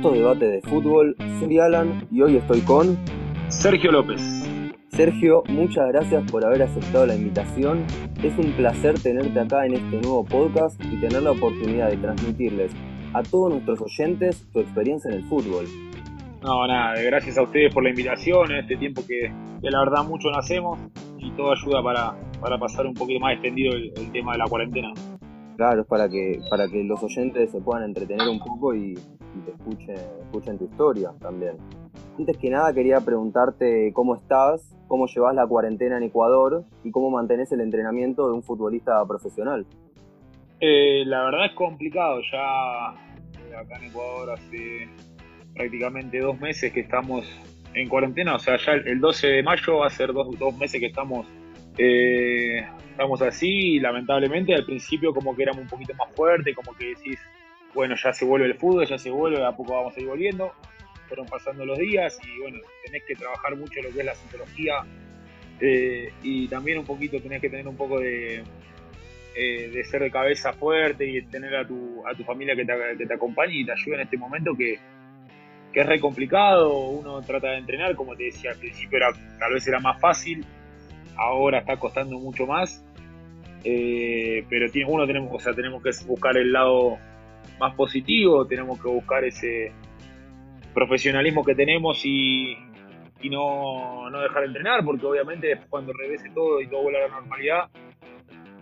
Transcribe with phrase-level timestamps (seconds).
[0.00, 2.96] Esto es Debate de Fútbol, soy Alan y hoy estoy con
[3.48, 4.18] Sergio López.
[4.88, 7.84] Sergio, muchas gracias por haber aceptado la invitación.
[8.22, 12.72] Es un placer tenerte acá en este nuevo podcast y tener la oportunidad de transmitirles
[13.12, 15.66] a todos nuestros oyentes tu experiencia en el fútbol.
[16.42, 19.30] No, nada, gracias a ustedes por la invitación en este tiempo que,
[19.60, 20.80] la verdad mucho nacemos
[21.18, 24.94] y todo ayuda para, para pasar un poquito más extendido el, tema de la cuarentena.
[25.58, 28.94] Claro, es para que, para que los oyentes se puedan entretener un poco y,
[29.44, 31.56] te escuchen, escuchen tu historia también.
[32.18, 37.10] Antes que nada quería preguntarte cómo estás, cómo llevas la cuarentena en Ecuador y cómo
[37.10, 39.66] mantenés el entrenamiento de un futbolista profesional.
[40.60, 42.92] Eh, la verdad es complicado, ya
[43.48, 44.88] eh, acá en Ecuador hace
[45.54, 47.24] prácticamente dos meses que estamos
[47.74, 50.80] en cuarentena, o sea, ya el 12 de mayo va a ser dos, dos meses
[50.80, 51.26] que estamos,
[51.78, 56.76] eh, estamos así y lamentablemente al principio como que éramos un poquito más fuertes, como
[56.76, 57.18] que decís,
[57.74, 60.52] bueno, ya se vuelve el fútbol, ya se vuelve, a poco vamos a ir volviendo,
[61.08, 64.74] fueron pasando los días y bueno, tenés que trabajar mucho lo que es la psicología
[65.60, 68.42] eh, y también un poquito tenés que tener un poco de,
[69.36, 73.06] eh, de ser de cabeza fuerte y tener a tu, a tu familia que te,
[73.06, 74.78] te acompañe y te ayude en este momento que
[75.72, 79.52] que es re complicado, uno trata de entrenar, como te decía al principio era, tal
[79.52, 80.44] vez era más fácil,
[81.16, 82.84] ahora está costando mucho más,
[83.62, 86.98] eh, pero tiene, uno tenemos, o sea, tenemos que buscar el lado
[87.60, 89.72] más positivo, tenemos que buscar ese
[90.74, 92.56] profesionalismo que tenemos y,
[93.30, 97.70] no, dejar de entrenar, porque obviamente cuando regrese todo y todo vuelva a la normalidad,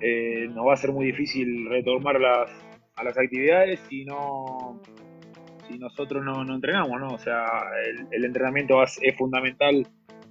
[0.01, 2.51] eh, nos va a ser muy difícil retomar las,
[2.97, 4.81] a las actividades y no
[5.69, 7.09] si nosotros no, entrenamos, ¿no?
[7.09, 7.45] O sea,
[8.11, 9.87] el, entrenamiento es, fundamental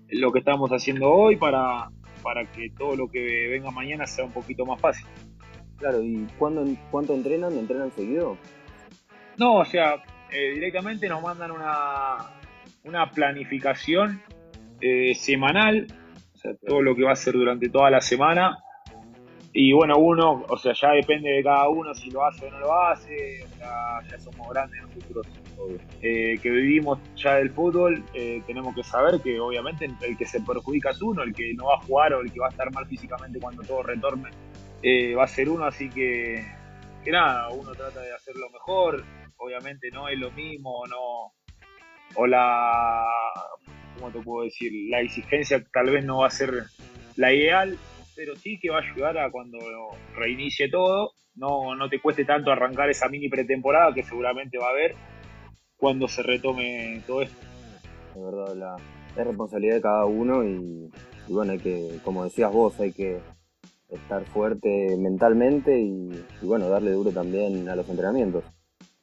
[0.09, 1.89] en lo que estamos haciendo hoy para,
[2.23, 5.05] para que todo lo que venga mañana sea un poquito más fácil.
[5.77, 7.54] Claro, ¿y cuándo, cuánto entrenan?
[7.54, 8.38] ¿Entrenan seguido?
[9.38, 12.17] No, o sea, eh, directamente nos mandan una,
[12.83, 14.21] una planificación
[14.82, 15.87] eh, semanal,
[16.33, 18.58] o sea, todo lo que va a ser durante toda la semana
[19.60, 22.60] y bueno, uno, o sea, ya depende de cada uno si lo hace o no
[22.60, 25.26] lo hace, o sea, ya somos grandes nosotros
[26.04, 30.42] eh, que vivimos ya del fútbol, eh, tenemos que saber que obviamente el que se
[30.42, 32.71] perjudica es uno, el que no va a jugar o el que va a estar
[32.71, 34.30] mal físicamente cuando todo retorne
[34.82, 36.45] eh, va a ser uno, así que,
[37.04, 39.04] que nada, uno trata de hacerlo mejor,
[39.38, 41.33] obviamente no es lo mismo, no,
[42.15, 43.05] o la,
[43.95, 44.71] ¿cómo te puedo decir?
[44.89, 46.64] La exigencia tal vez no va a ser
[47.16, 47.77] la ideal,
[48.16, 49.60] pero sí que va a ayudar a cuando
[50.16, 54.71] reinicie todo, no, no te cueste tanto arrancar esa mini pretemporada que seguramente va a
[54.71, 54.95] haber
[55.77, 57.37] cuando se retome todo esto.
[58.16, 58.76] De verdad, la,
[59.16, 60.89] es responsabilidad de cada uno y,
[61.27, 63.20] bueno, hay que, como decías vos, hay que
[63.89, 66.09] estar fuerte mentalmente y,
[66.42, 68.43] bueno, darle duro también a los entrenamientos.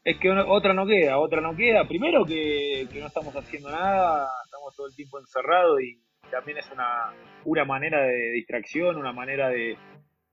[0.05, 1.89] Es que otra no queda, otra no queda.
[1.89, 5.99] Primero que, que no estamos haciendo nada, estamos todo el tiempo encerrados y
[6.31, 7.13] también es una,
[7.45, 9.77] una manera de distracción, una manera de,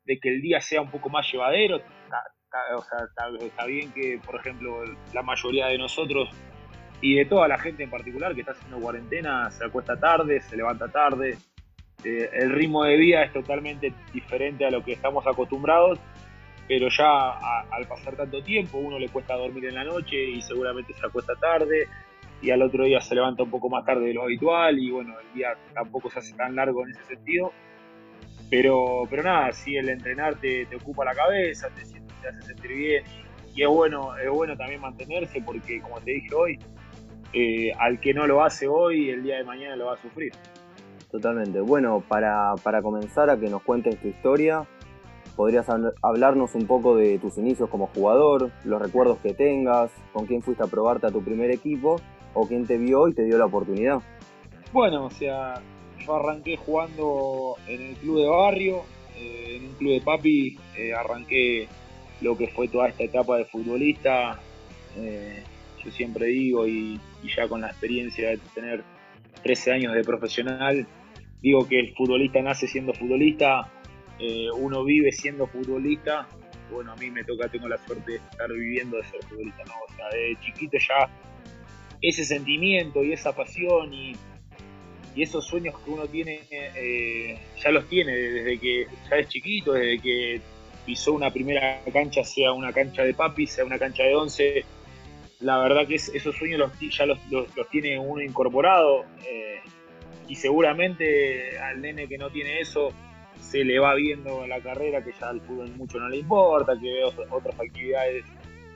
[0.06, 1.78] que el día sea un poco más llevadero.
[1.78, 4.83] o sea, está, bien que, por ejemplo,
[5.13, 6.29] la mayoría de nosotros
[7.01, 10.57] y de toda la gente en particular que está haciendo cuarentena se acuesta tarde, se
[10.57, 11.38] levanta tarde.
[12.03, 16.00] El ritmo de vida es totalmente diferente a lo que estamos acostumbrados,
[16.67, 20.94] pero ya al pasar tanto tiempo uno le cuesta dormir en la noche y seguramente
[20.94, 21.88] se acuesta tarde
[22.41, 25.13] y al otro día se levanta un poco más tarde de lo habitual y bueno,
[25.19, 27.51] el día tampoco se hace tan largo en ese sentido.
[28.50, 33.03] Pero, pero nada, sí, el entrenar te, ocupa la cabeza, te, te hace sentir bien
[33.56, 36.59] y, es, bueno, es bueno también mantenerse porque como te dije hoy,
[37.33, 40.33] eh, al que no lo hace hoy, el día de mañana lo va a sufrir.
[41.11, 41.59] Totalmente.
[41.59, 44.66] Bueno, para, para comenzar a que nos cuentes tu historia,
[45.35, 45.67] podrías
[46.01, 50.63] hablarnos un poco de tus inicios como jugador, los recuerdos que tengas, con quién fuiste
[50.63, 51.97] a probarte a tu primer equipo
[52.33, 54.01] o quién te vio y te dio la oportunidad?
[54.71, 55.62] Bueno, o sea,
[56.06, 58.83] yo arranqué jugando en el club de barrio,
[59.18, 61.68] eh, en un club de papi, eh, arranqué
[62.21, 64.39] lo que fue toda esta etapa de futbolista.
[64.95, 65.44] Eh,
[65.83, 67.00] yo siempre digo, y,
[67.36, 68.83] ya con la experiencia de tener
[69.44, 70.88] 13 años de profesional,
[71.41, 73.71] digo que el futbolista nace siendo futbolista,
[74.55, 76.27] uno vive siendo futbolista.
[76.71, 79.73] Bueno, a mí me toca, tengo la suerte de estar viviendo de ser futbolista, ¿no?
[79.88, 81.09] O sea, de chiquito ya
[82.01, 84.15] ese sentimiento y esa pasión y,
[85.13, 90.01] esos sueños que uno tiene, eh, ya los tiene desde que ya es chiquito, desde
[90.01, 90.41] que
[90.85, 94.65] pisó una primera cancha, sea una cancha de papi, sea una cancha de once.
[95.41, 97.19] La verdad que esos sueños los, ya los,
[97.69, 99.59] tiene uno incorporado eh,
[100.31, 102.94] y seguramente al nene que no tiene eso
[103.38, 106.88] se le va viendo la carrera que ya al fútbol mucho no le importa, que
[106.88, 108.24] ve otras actividades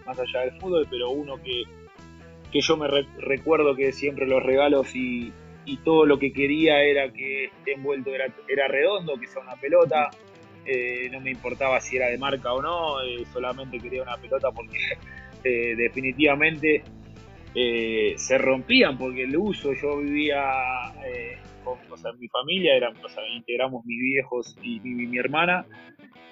[0.05, 1.63] más allá del fútbol, pero uno que
[2.51, 2.87] que yo me
[3.19, 5.33] recuerdo que siempre los regalos y,
[5.83, 10.09] todo lo que quería era que esté envuelto era, era redondo, que sea una pelota.
[10.65, 14.51] Eh, no me importaba si era de marca o no, eh, solamente quería una pelota
[14.51, 14.77] porque
[15.43, 16.83] eh, definitivamente
[17.55, 20.43] se rompían porque el uso, yo vivía
[21.63, 25.65] con, o sea, mi familia, eran, o sea, integramos mis viejos y mi, hermana,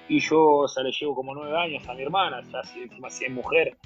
[0.07, 3.07] y yo, o sea, le llevo como nueve años a mi hermana, ya si encima
[3.07, 3.77] es mujer,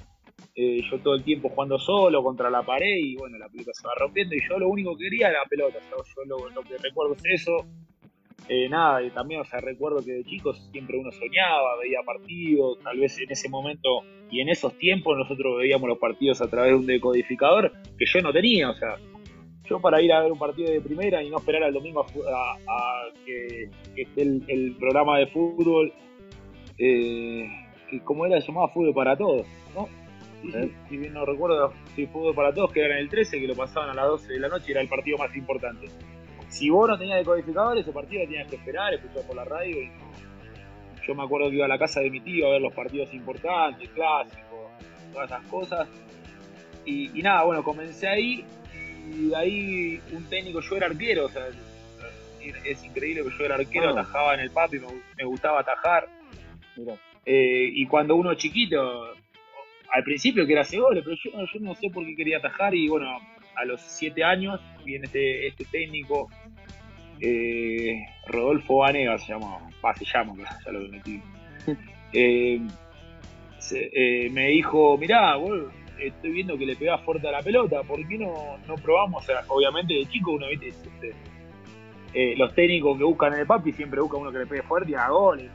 [0.54, 3.86] eh, yo todo el tiempo jugando solo contra la pared y bueno, la pelota se
[3.86, 7.14] va rompiendo y yo lo único que quería era la pelota, yo lo, que recuerdo
[7.14, 7.64] es eso,
[8.48, 12.78] eh, nada, y también, o sea, recuerdo que de chicos siempre uno soñaba, veía partidos,
[12.82, 16.70] tal vez en ese momento y en esos tiempos nosotros veíamos los partidos a través
[16.70, 18.96] de un decodificador que yo no tenía, o sea,
[19.68, 23.08] yo para ir a ver un partido de primera y no esperar al domingo a,
[23.26, 25.92] que, esté el, programa de fútbol,
[26.78, 27.46] eh,
[27.90, 29.88] que como era llamado Fútbol para Todos, ¿no?
[30.88, 33.54] Si bien no recuerdo, si Fútbol para Todos, que era en el 13, que lo
[33.54, 35.88] pasaban a las 12 de la noche y era el partido más importante.
[36.48, 39.82] Si vos no tenías decodificador, ese partido lo tenías que esperar, escuchar por la radio
[39.82, 39.90] y
[41.06, 43.12] Yo me acuerdo que iba a la casa de mi tío a ver los partidos
[43.14, 44.70] importantes, clásicos,
[45.12, 45.88] todas esas cosas.
[46.84, 48.44] Y, y nada, bueno, comencé ahí
[49.10, 51.46] y de ahí un técnico, yo era arquero, o sea,
[52.64, 53.92] es increíble que yo era arquero, ah.
[53.92, 54.86] atajaba en el papi, me,
[55.16, 56.08] me gustaba atajar.
[57.24, 59.12] Eh, y cuando uno chiquito,
[59.92, 62.88] al principio que era goles, pero yo, yo, no sé por qué quería atajar y
[62.88, 63.06] bueno,
[63.56, 66.28] a los siete años viene este, este técnico,
[67.20, 69.58] eh, Rodolfo Vanega se llama,
[69.98, 71.20] se llama, ya lo metí.
[73.70, 75.70] Eh, me dijo, mirá, vos
[76.00, 79.22] estoy viendo que le pega fuerte a la pelota, ¿por qué no, no probamos?
[79.22, 81.12] O sea, obviamente de chico uno viste este,
[82.14, 84.92] eh, los técnicos que buscan en el papi siempre buscan uno que le pegue fuerte
[84.92, 85.50] y haga goles,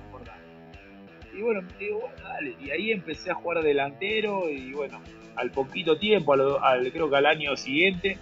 [1.35, 2.55] Y bueno, digo, bueno, dale.
[2.61, 5.01] Y ahí empecé a jugar delantero y bueno,
[5.35, 8.17] al poquito tiempo, al, creo que al año siguiente,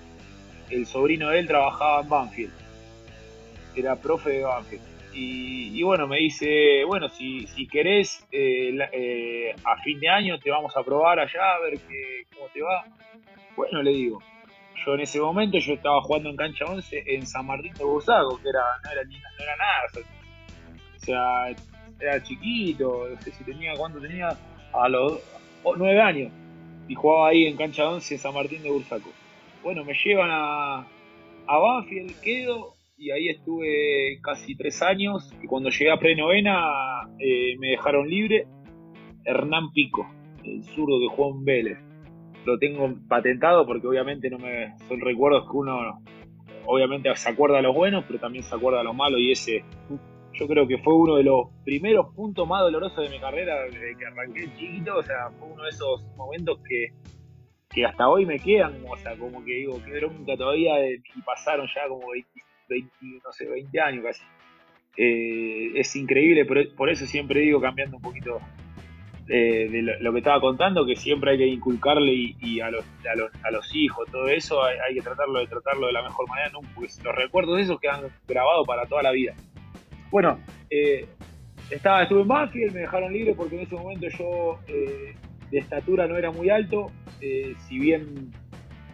[0.69, 2.53] el sobrino de él trabajaba en Banfield.
[3.75, 4.91] Era profe de Banfield.
[5.13, 10.49] Y, bueno, me dice, bueno, si, si querés, eh, eh, a fin de año te
[10.49, 12.85] vamos a probar allá, a ver qué, cómo te va.
[13.57, 14.19] Bueno, le digo,
[14.85, 18.39] yo en ese momento yo estaba jugando en cancha 11 en San Martín de Bursaco,
[18.41, 20.05] que era, no, era, no era nada,
[20.95, 21.55] o sea,
[22.01, 24.29] era chiquito, no sé si tenía, ¿cuánto tenía?
[24.73, 25.19] A los
[25.77, 26.31] nueve años,
[26.87, 29.09] y jugaba ahí en cancha 11 en San Martín de Bursaco.
[29.63, 30.79] Bueno, me llevan a,
[31.47, 35.33] a Banfield, quedo, y ahí estuve casi tres años.
[35.41, 38.45] Y cuando llegué a prenovena eh, me dejaron libre.
[39.25, 40.07] Hernán Pico,
[40.43, 41.79] el zurdo de Juan Vélez.
[42.45, 45.99] Lo tengo patentado porque obviamente no me son recuerdos que uno
[46.65, 49.63] obviamente se acuerda de los buenos, pero también se acuerda de los malos y ese
[50.33, 53.97] yo creo que fue uno de los primeros puntos más dolorosos de mi carrera desde
[53.97, 56.87] que arranqué chiquito, o sea, fue uno de esos momentos que,
[57.69, 61.67] que hasta hoy me quedan, o sea, como que digo, que nunca todavía y pasaron
[61.73, 62.29] ya como 20,
[62.69, 62.89] 20,
[63.23, 64.23] no sé, 20 años casi.
[64.97, 68.39] Eh, es increíble, por, por, eso siempre digo, cambiando un poquito
[69.29, 72.83] eh, de lo, que estaba contando, que siempre hay que inculcarle y, a, los,
[73.43, 76.59] a, los, hijos, todo eso, hay, que tratarlo de tratarlo de la mejor manera, ¿no?
[76.75, 79.33] porque los recuerdos de esos quedan grabados para toda la vida.
[80.11, 80.39] Bueno,
[80.69, 81.07] eh,
[81.69, 86.17] estaba, estuve en Banfield, me dejaron libre porque en ese momento yo de estatura no
[86.17, 88.31] era muy alto, si bien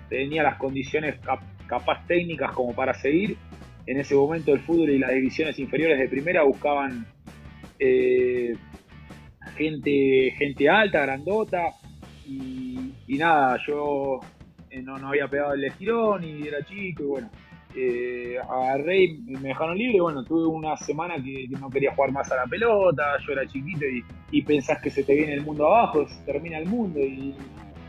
[0.09, 1.19] tenía las condiciones
[1.67, 3.38] capaz técnicas como para seguir,
[3.88, 7.05] en ese momento el fútbol y las divisiones inferiores de primera buscaban
[7.79, 8.53] eh,
[9.55, 11.69] gente, gente alta, grandota,
[12.25, 14.19] y, nada, yo
[14.69, 17.29] eh, no, no, había pegado el estirón y era chico, y bueno,
[17.79, 22.31] eh, agarré y me dejaron libre, bueno, tuve una semana que, no quería jugar más
[22.31, 23.86] a la pelota, yo era chiquito
[24.31, 27.36] y, pensás que se te viene el mundo abajo, se termina el mundo, y,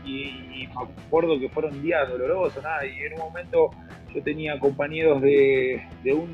[0.05, 3.71] y me acuerdo que fueron días dolorosos, nada, y en un momento
[4.13, 5.81] yo tenía compañeros de,
[6.13, 6.29] un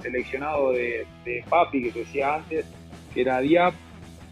[0.00, 1.06] seleccionado de,
[1.48, 2.66] papi que te decía antes,
[3.14, 3.74] que era Diap,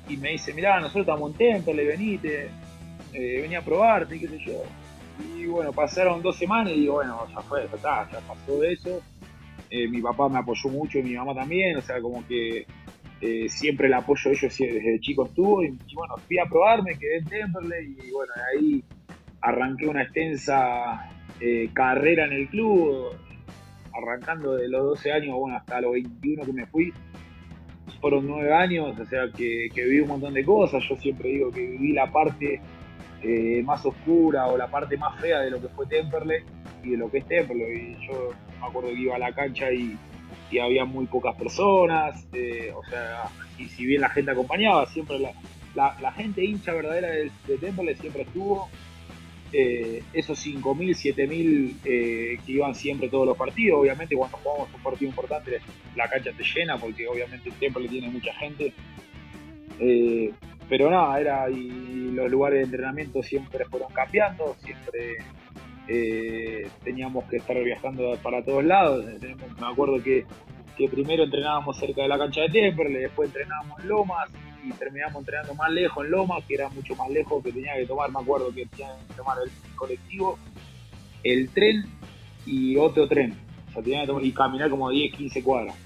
[0.08, 2.48] y me dice, mirá, nosotros estamos en Temple, venite,
[3.12, 4.62] eh, venía a probarte, qué sé yo.
[5.18, 9.02] Y bueno, pasaron dos semanas y digo, bueno, ya fue, ya está, ya pasó eso.
[9.70, 12.66] Eh, mi papá me apoyó mucho y mi mamá también, o sea, como que
[13.20, 15.62] eh, siempre el apoyo de ellos desde chico estuvo.
[15.64, 18.84] Y, bueno, fui a probarme, quedé en Temple y bueno, ahí
[19.40, 23.16] arranqué una extensa eh, carrera en el club,
[23.92, 26.92] arrancando de los 12 años bueno, hasta los 21 que me fui.
[28.00, 30.82] Fueron 9 años, o sea que, viví un montón de cosas.
[30.88, 32.60] Yo siempre digo que viví la parte
[33.24, 36.42] eh, más oscura o la parte más fea de lo que fue Temperley
[36.82, 37.96] y de lo que es Temperley.
[37.98, 39.98] Y yo me acuerdo que iba a la cancha y,
[40.62, 43.24] había muy pocas personas, eh, o sea,
[43.58, 48.68] y si bien la gente acompañaba, siempre la, gente hincha verdadera de, de siempre estuvo
[49.56, 53.78] eh, esos 5.000, 7.000 eh, que iban siempre todos los partidos.
[53.80, 55.60] Obviamente cuando jugamos un partido importante
[55.94, 58.72] la cancha te llena porque obviamente Temple tiene mucha gente.
[59.78, 60.32] Eh,
[60.68, 65.18] pero nada, era y los lugares de entrenamiento siempre fueron cambiando, siempre
[66.82, 69.04] teníamos que estar viajando para todos lados.
[69.60, 70.24] me acuerdo que,
[70.76, 74.30] que primero entrenábamos cerca de la cancha de Temple, después entrenábamos en Lomas,
[74.64, 77.86] y terminamos entrenando más lejos en Loma, que era mucho más lejos, que tenía que
[77.86, 80.38] tomar, me acuerdo que tenía que tomar el colectivo,
[81.22, 81.84] el tren
[82.46, 83.36] y otro tren.
[83.68, 85.76] O sea, tenía que tomar, y caminar como 10, 15 cuadras.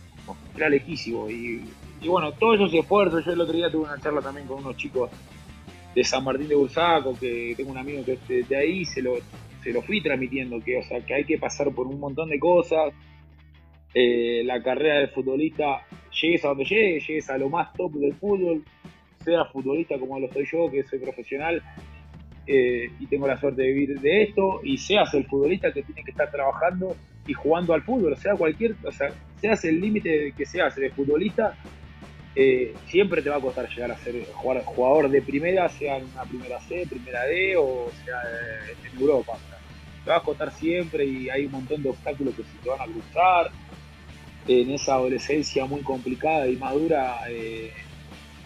[0.57, 1.29] Era lejísimo.
[1.29, 1.65] Y,
[2.07, 5.11] bueno, todos esos esfuerzos, yo el otro día tuve una charla también con unos chicos
[5.95, 9.15] de San Martín de Bursaco, que tengo un amigo que es de, ahí, se lo,
[9.63, 12.39] se lo fui transmitiendo, que, o sea, que hay que pasar por un montón de
[12.39, 12.93] cosas.
[13.95, 15.81] Eh, la carrera del futbolista
[16.21, 18.63] llegues a donde llegues, llegues a lo más top del fútbol,
[19.25, 21.63] sea futbolista como lo soy yo, que soy profesional
[22.47, 26.03] eh, y tengo la suerte de vivir de esto, y seas el futbolista que tiene
[26.05, 30.47] que estar trabajando y jugando al fútbol, sea cualquier, o sea, seas el límite que
[30.47, 31.57] seas el futbolista,
[32.41, 34.25] eh, siempre te va a costar llegar a ser
[34.65, 38.23] jugador de primera, sea en una primera C, primera D o sea
[38.71, 39.37] en Europa.
[40.05, 42.81] te va a costar siempre y hay un montón de obstáculos que se te van
[42.81, 43.51] a cruzar
[44.47, 47.73] en esa adolescencia muy complicada y madura, eh,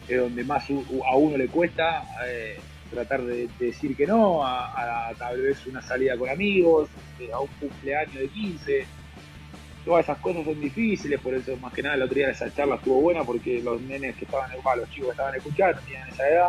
[0.08, 2.58] es donde más a uno le cuesta eh,
[2.90, 6.88] tratar de, decir que no, a, tal vez una salida con amigos,
[7.20, 8.87] eh, a un cumpleaños de 15.
[9.84, 12.76] Todas esas cosas son difíciles, por eso más que nada la otro día esa charla
[12.76, 16.48] estuvo buena porque los nenes que estaban, los chicos que estaban escuchando tenían esa edad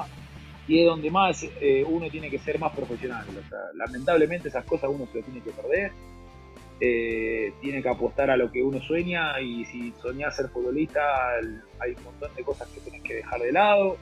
[0.68, 1.46] y es donde más
[1.88, 3.26] uno tiene que ser más profesional.
[3.74, 5.92] lamentablemente esas cosas uno se las tiene que perder
[6.80, 11.02] eh, tiene que apostar a lo que uno sueña y si soñás ser futbolista
[11.80, 13.98] hay un montón de cosas que tienes que dejar de lado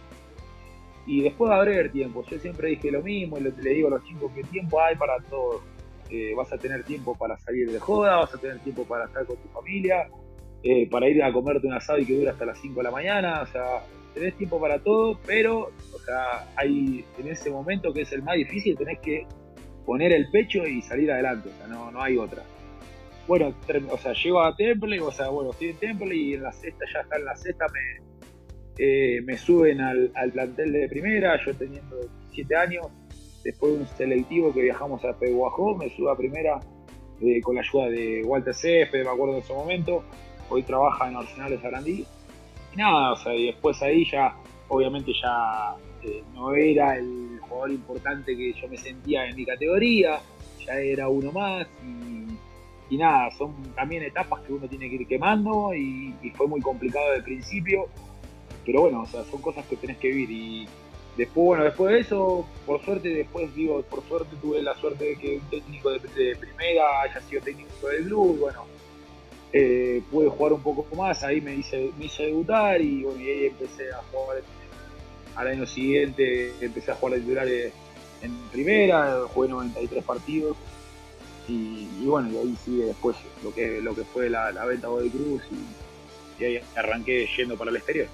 [1.06, 2.24] y después va a haber tiempo.
[2.28, 5.18] Yo siempre dije lo mismo y le, digo a los chicos que tiempo hay para
[5.30, 5.62] todo.
[6.36, 9.38] Vas a tener tiempo para salir de joda, vas a tener tiempo para estar con
[9.38, 10.10] tu familia,
[10.64, 12.92] eh, para ir a comerte un asado y que dura hasta las 5 de la
[12.92, 18.02] mañana, o sea, tenés tiempo para todo, pero o sea, hay en ese momento que
[18.02, 19.26] es el más difícil, tenés que
[19.86, 22.44] poner el pecho y salir adelante, o sea, no, no hay otra.
[23.28, 23.54] Bueno,
[23.90, 26.86] o sea, llego a Temple, o sea, bueno, estoy en Temple y en la sexta,
[26.94, 28.12] ya está en la sexta, me,
[28.78, 31.98] eh, me suben al, plantel de primera, yo teniendo
[32.32, 32.88] 17 años,
[33.44, 36.60] después de un selectivo que viajamos a Peguajó, me subo a primera
[37.22, 40.04] eh, con la ayuda de Walter Céspedes, me acuerdo en ese momento,
[40.50, 42.06] hoy trabaja en Arsenal de Sarandí,
[42.74, 44.36] y nada, o sea, y después ahí ya,
[44.68, 50.20] obviamente ya eh, no era el jugador importante que yo me sentía en mi categoría,
[50.66, 51.68] ya era uno más
[52.92, 57.14] y nada, son también etapas que uno tiene que ir quemando y, fue muy complicado
[57.14, 57.88] de principio,
[58.66, 60.68] pero bueno, o sea, son cosas que tenés que vivir y
[61.18, 65.16] después, bueno, después de eso, por suerte, después digo, por suerte tuve la suerte de
[65.16, 68.66] que un técnico de, primera haya sido técnico del club, bueno,
[69.54, 73.30] eh, pude jugar un poco más, ahí me hice, me hice debutar y bueno, y
[73.30, 74.42] ahí empecé a jugar
[75.36, 80.56] al año siguiente, empecé a jugar de titular en primera, jugué 93 partidos
[81.48, 85.42] y, bueno, y ahí sigue después lo que, lo que fue la, venta de Cruz
[86.40, 88.08] y, ahí arranqué yendo para el exterior.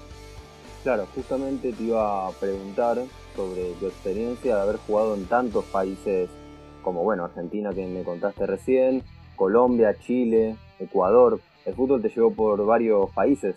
[0.82, 2.98] Claro, justamente te iba a preguntar
[3.34, 6.30] sobre tu experiencia de haber jugado en tantos países
[6.82, 9.02] como, bueno, Argentina que me contaste recién,
[9.36, 11.40] Colombia, Chile, Ecuador.
[11.66, 13.56] El fútbol te llevó por varios países.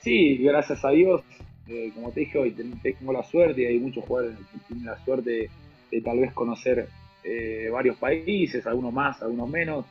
[0.00, 1.22] Sí, gracias a Dios.
[1.68, 5.04] Eh, como te dije hoy, tengo la suerte y hay muchos jugadores que tienen la
[5.04, 5.50] suerte
[5.90, 6.88] de tal vez conocer
[7.24, 9.84] eh, varios países, algunos más, algunos menos,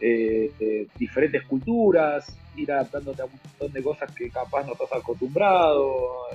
[0.00, 4.92] eh, eh, diferentes culturas, ir adaptándote a un montón de cosas que capaz no estás
[4.92, 6.26] acostumbrado,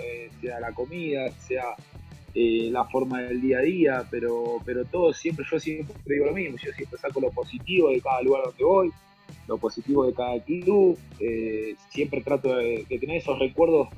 [0.41, 1.75] sea la comida, sea
[2.33, 6.57] la forma del día a día, pero, pero todo siempre, yo siempre digo lo mismo,
[6.57, 8.91] yo siempre saco lo positivo de cada lugar donde voy,
[9.47, 10.97] lo positivo de cada club,
[11.89, 13.89] siempre trato de, tener esos recuerdos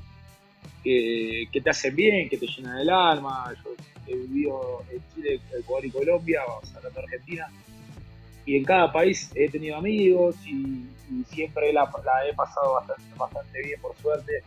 [0.82, 3.52] que, que, te hacen bien, que te llenan el alma.
[3.62, 3.74] Yo
[4.06, 7.46] he vivido en Chile, Ecuador y Colombia, vamos a de Argentina,
[8.46, 10.86] y en cada país he tenido amigos y,
[11.28, 11.90] siempre la,
[12.28, 12.80] he pasado
[13.18, 14.42] bastante, bien, por suerte,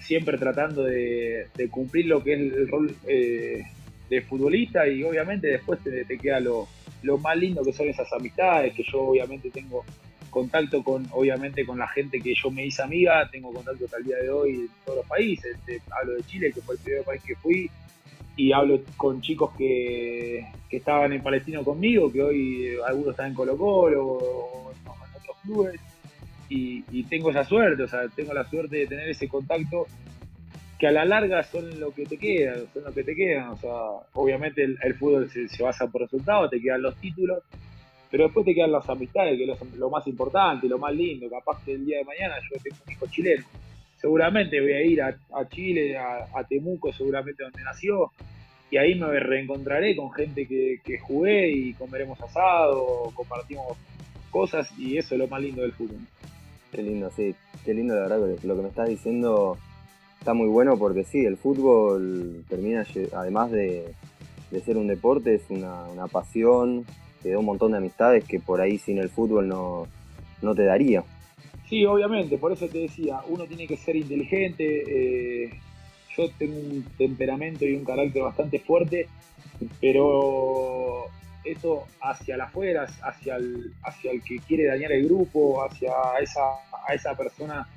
[0.00, 3.62] siempre tratando de, cumplir lo que es el rol eh,
[4.08, 6.68] de futbolista y obviamente después te, queda lo,
[7.18, 9.84] más lindo que son esas amistades, que yo obviamente tengo
[10.30, 14.04] contacto con, obviamente, con la gente que yo me hice amiga, tengo contacto hasta el
[14.04, 15.56] día de hoy en todos los países,
[15.90, 17.70] hablo de Chile, que fue el primer país que fui,
[18.40, 23.34] y hablo con chicos que, estaban en Palestino conmigo, que hoy eh, algunos están en
[23.34, 25.80] Colo Colo o en otros clubes,
[26.48, 29.86] y, tengo esa suerte, o sea, tengo la suerte de tener ese contacto
[30.78, 33.50] que a la larga son lo que te quedan, son lo que te quedan.
[33.50, 33.72] O sea,
[34.14, 37.42] obviamente el, fútbol se, basa por resultados, te quedan los títulos,
[38.10, 41.28] pero después te quedan las amistades, que es lo, más importante, lo más lindo.
[41.28, 43.44] Capaz que el día de mañana yo tengo un hijo chileno.
[44.00, 45.14] Seguramente voy a ir a,
[45.48, 48.12] Chile, a, Temuco, seguramente donde nació,
[48.70, 53.76] y ahí me reencontraré con gente que, jugué y comeremos asado, compartimos
[54.30, 55.98] cosas, y eso es lo más lindo del fútbol.
[56.72, 59.58] Qué lindo, sí, qué lindo la verdad lo que me estás diciendo
[60.20, 63.94] está muy bueno porque sí, el fútbol termina, además de,
[64.64, 66.84] ser un deporte, es una, pasión,
[67.22, 71.02] te da un montón de amistades que por ahí sin el fútbol no, te daría.
[71.70, 75.50] Sí, obviamente, por eso te decía, uno tiene que ser inteligente, eh,
[76.16, 79.06] yo tengo un temperamento y un carácter bastante fuerte,
[79.80, 81.04] pero
[81.44, 86.40] eso hacia las afuera, hacia el, hacia el que quiere dañar el grupo, hacia esa,
[86.88, 87.68] a esa persona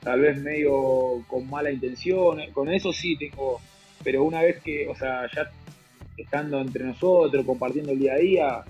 [0.00, 3.60] tal vez medio con mala intención, con eso sí tengo,
[4.04, 5.50] pero una vez que, o sea, ya
[6.16, 8.64] estando entre nosotros, compartiendo el día a día,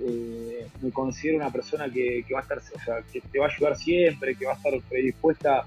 [0.00, 3.48] eh, me considero una persona que, va a estar, o sea, que te va a
[3.48, 5.64] ayudar siempre, que va a estar predispuesta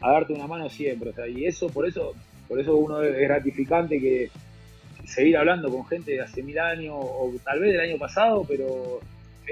[0.00, 2.12] a darte una mano siempre, o sea, y eso, por eso,
[2.48, 4.30] por eso uno es gratificante que
[5.06, 9.00] seguir hablando con gente de hace mil años, o tal vez del año pasado, pero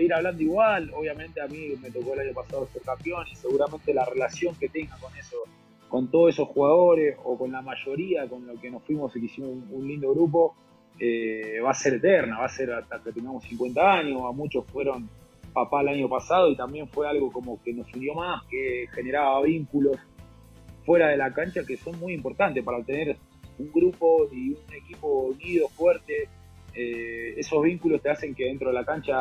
[0.00, 0.90] ir hablando igual.
[0.94, 4.68] Obviamente a mí me tocó el año pasado ser campeón y seguramente la relación que
[4.68, 5.36] tenga con eso,
[5.88, 9.26] con todos esos jugadores o con la mayoría con lo que nos fuimos y que
[9.26, 10.54] hicimos un, lindo grupo,
[11.04, 14.22] eh, va a ser eterna, va a ser hasta que tengamos 50 años.
[14.24, 15.08] A muchos fueron
[15.52, 19.42] papá el año pasado y también fue algo como que nos unió más, que generaba
[19.42, 19.96] vínculos
[20.86, 23.16] fuera de la cancha que son muy importantes para tener
[23.58, 26.28] un grupo y un equipo unido, fuerte.
[26.72, 29.16] Eh, esos vínculos te hacen que dentro de la cancha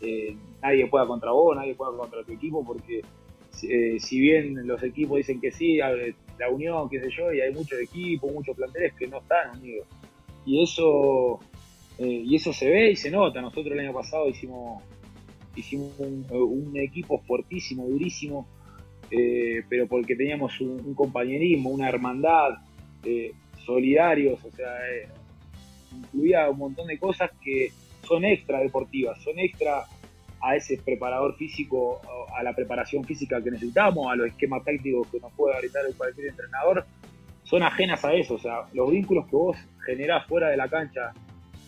[0.00, 3.02] eh, nadie pueda contra vos, nadie pueda contra tu equipo, porque
[3.50, 7.78] si bien los equipos dicen que sí, la unión, qué sé yo, y hay muchos
[7.78, 9.86] equipos, muchos planteles que no están unidos.
[10.44, 11.40] Y eso,
[11.98, 13.40] eh, y eso se ve y se nota.
[13.40, 14.82] Nosotros el año pasado hicimos,
[15.54, 18.46] hicimos un, equipo fortísimo, durísimo,
[19.68, 22.50] pero porque teníamos un, compañerismo, una hermandad,
[23.64, 24.72] solidarios, o sea,
[25.96, 27.70] incluía un montón de cosas que
[28.06, 29.84] son extra deportivas, son extra
[30.42, 32.00] a ese preparador físico,
[32.36, 36.28] a la preparación física que necesitamos, a los esquemas tácticos que nos puede brindar cualquier
[36.28, 36.84] entrenador,
[37.44, 38.34] son ajenas a eso.
[38.34, 41.12] O sea, los vínculos que vos generás fuera de la cancha,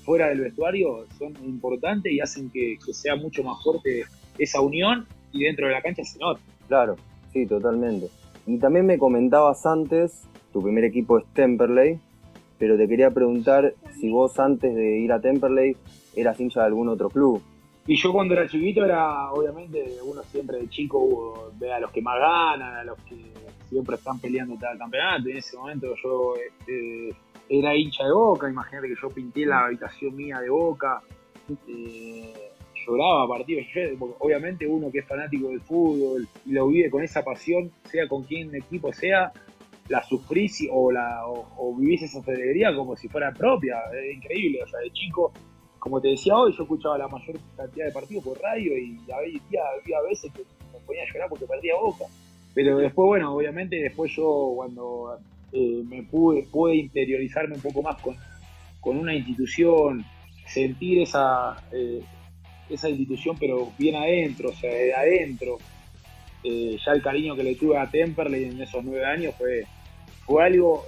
[0.05, 4.05] fuera del vestuario, son importantes y hacen que, sea mucho más fuerte
[4.38, 6.40] esa unión y dentro de la cancha se nota.
[6.68, 6.96] Claro,
[7.33, 8.09] sí, totalmente.
[8.46, 10.22] Y también me comentabas antes,
[10.53, 11.98] tu primer equipo es Temperley,
[12.59, 15.77] pero te quería preguntar si vos antes de ir a Temperley
[16.14, 17.42] eras hincha de algún otro club.
[17.87, 22.00] Y yo cuando era chiquito era, obviamente, uno siempre de chico ve a los que
[22.00, 23.16] más ganan, a los que
[23.68, 25.29] siempre están peleando cada campeonato.
[25.29, 27.14] En ese momento yo este,
[27.48, 31.02] era hincha de Boca, imagínate que yo pinté la habitación mía de Boca,
[31.68, 32.33] eh,
[32.87, 37.70] lloraba de obviamente uno que es fanático del fútbol y lo vive con esa pasión,
[37.85, 39.33] sea con quien equipo sea,
[39.88, 44.66] la sufrís o, la, o, vivís esa alegría como si fuera propia, es increíble, o
[44.66, 45.33] sea, de chico
[45.85, 49.61] como te decía hoy, yo escuchaba la mayor cantidad de partidos por radio y había,
[49.83, 50.40] había veces que
[50.72, 52.07] me ponía a llorar porque perdía boca.
[52.54, 55.18] Pero después, bueno, obviamente después yo cuando
[55.56, 58.16] eh, me pude, pude interiorizarme un poco más con,
[58.82, 60.04] una institución,
[60.46, 62.02] sentir esa, eh,
[62.68, 65.58] esa institución pero bien adentro, o sea, de adentro,
[66.42, 69.64] eh, ya el cariño que le tuve a Temperley en esos nueve años fue,
[70.26, 70.84] fue algo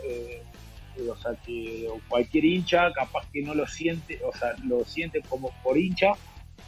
[1.09, 5.53] o sea, que cualquier hincha capaz que no lo siente, o sea, lo siente como
[5.63, 6.13] por hincha,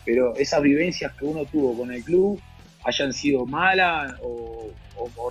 [0.05, 2.41] pero esas vivencias que uno tuvo con el club,
[2.85, 4.71] hayan sido malas o,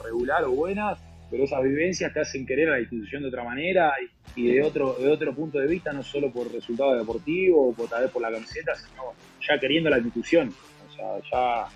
[0.03, 0.99] regular o buenas,
[1.29, 3.93] pero esas vivencias te hacen querer a la institución de otra manera
[4.35, 8.03] y, de otro de otro punto de vista, no solo por resultado deportivo o tal
[8.03, 9.13] vez por la camiseta, sino
[9.47, 10.53] ya queriendo la institución.
[10.89, 11.67] O sea, ya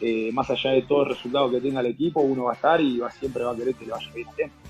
[0.00, 2.80] eh, más allá de todo el resultado que tenga el equipo, uno va a estar
[2.80, 4.64] y va, siempre va a querer que le vaya bien a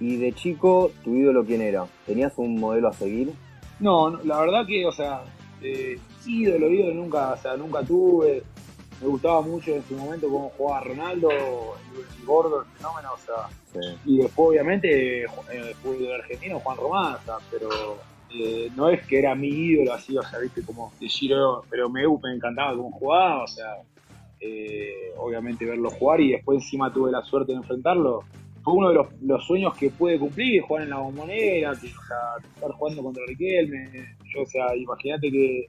[0.00, 1.84] ¿Y de chico, tu ídolo quién era?
[2.06, 3.32] ¿Tenías un modelo a seguir?
[3.80, 5.22] No, la verdad que, o sea,
[5.62, 8.42] eh, ídolo, ídolo nunca, o sea, nunca tuve.
[9.00, 13.90] Me gustaba mucho en su momento cómo jugaba Ronaldo, el, gordo, el fenómeno, o sea.
[14.04, 17.68] Y después, obviamente, el fútbol argentino, Juan Román, o sea, pero
[18.30, 21.32] eh, no es que era mi ídolo así, o sea, viste, como decir,
[21.70, 23.76] pero me, me encantaba cómo jugaba, o sea,
[24.40, 28.24] eh, obviamente verlo jugar y después encima tuve la suerte de enfrentarlo
[28.68, 32.50] fue uno de los, sueños que pude cumplir, jugar en la bombonera, que, o sea,
[32.54, 33.90] estar jugando contra Riquelme.
[34.34, 35.66] Yo, o sea, imagínate que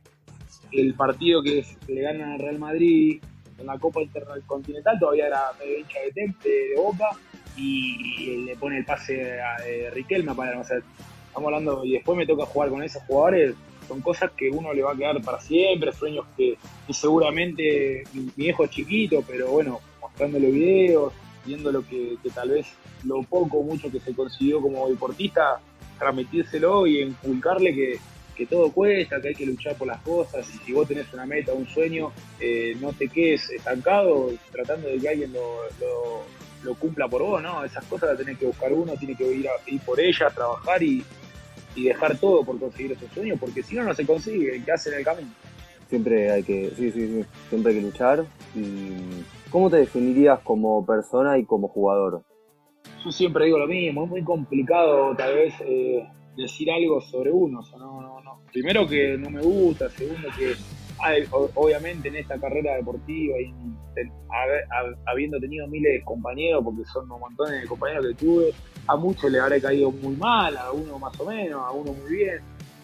[0.72, 3.22] el partido que, le ganan al Real Madrid
[3.58, 7.10] en la Copa Intercontinental todavía era medio hincha de Temple, de Boca,
[7.58, 10.78] y, le pone el pase a eh, Riquelme para, o sea,
[11.28, 13.56] estamos hablando, y después me toca jugar con esos jugadores,
[13.88, 16.58] son cosas que uno le va a quedar para siempre, sueños que,
[16.92, 21.12] seguramente mi, hijo es chiquito, pero bueno, mostrándole videos,
[21.46, 22.68] viendo lo que, tal vez
[23.04, 25.60] lo poco o mucho que se consiguió como deportista,
[25.98, 28.00] transmitírselo y inculcarle que,
[28.46, 31.54] todo cuesta, que hay que luchar por las cosas, y si vos tenés una meta,
[31.54, 35.64] un sueño, eh, no te quedes estancado tratando de que alguien lo,
[36.64, 37.64] lo, cumpla por vos, ¿no?
[37.64, 40.84] Esas cosas las tenés que buscar uno, tiene que ir, a, ir por ellas, trabajar
[40.84, 41.04] y,
[41.76, 44.90] y dejar todo por conseguir esos sueños, porque si no, no se consigue, ¿qué hace
[44.90, 45.32] en el camino?
[45.90, 48.26] Siempre hay que, sí, sí, sí, siempre hay que luchar.
[48.56, 52.24] Y ¿Cómo te definirías como persona y como jugador?
[53.04, 56.08] Yo siempre digo lo mismo, es muy complicado tal vez eh,
[56.44, 57.62] decir algo sobre uno.
[57.78, 58.42] no, no, no.
[58.52, 60.56] Primero que no me gusta, segundo que
[61.56, 63.54] obviamente en esta carrera deportiva y
[65.06, 68.54] habiendo tenido miles de compañeros, porque son un montón de compañeros que tuve,
[68.88, 72.16] a muchos le habré caído muy mal, a uno más o menos, a uno muy
[72.16, 72.40] bien.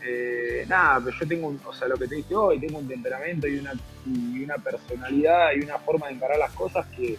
[0.08, 3.48] Eh, nada, pero yo tengo, o sea, lo que te dije hoy, tengo un temperamento
[3.48, 3.74] y una,
[4.06, 7.18] y una personalidad y una forma de encarar las cosas que,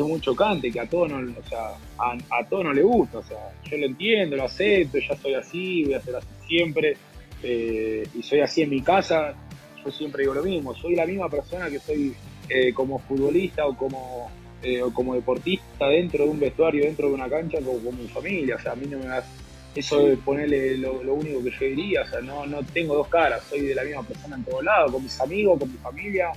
[0.00, 3.22] es muy chocante, que a todos no, o sea, a, todos no le gusta, o
[3.22, 6.96] sea, yo lo entiendo, lo acepto, ya soy así, voy a ser así siempre,
[7.42, 9.34] eh, y soy así en mi casa,
[9.84, 12.14] yo siempre digo lo mismo, soy la misma persona que soy
[12.48, 14.30] eh, como futbolista o como,
[14.62, 18.56] eh, como deportista dentro de un vestuario, dentro de una cancha, como, como mi familia,
[18.56, 19.24] o sea, a mí no me das
[19.74, 23.42] eso de ponerle lo, único que yo diría, o sea, no, no tengo dos caras,
[23.48, 26.30] soy de la misma persona en todos lados, con mis amigos, con mi familia,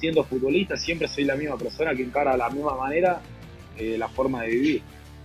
[0.00, 3.20] siendo futbolista, siempre soy la misma persona que encara de la misma manera
[3.76, 4.82] eh, la forma de vivir.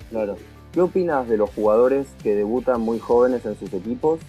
[0.09, 0.38] Claro.
[0.73, 4.19] ¿Qué opinas de los jugadores que debutan muy jóvenes en sus equipos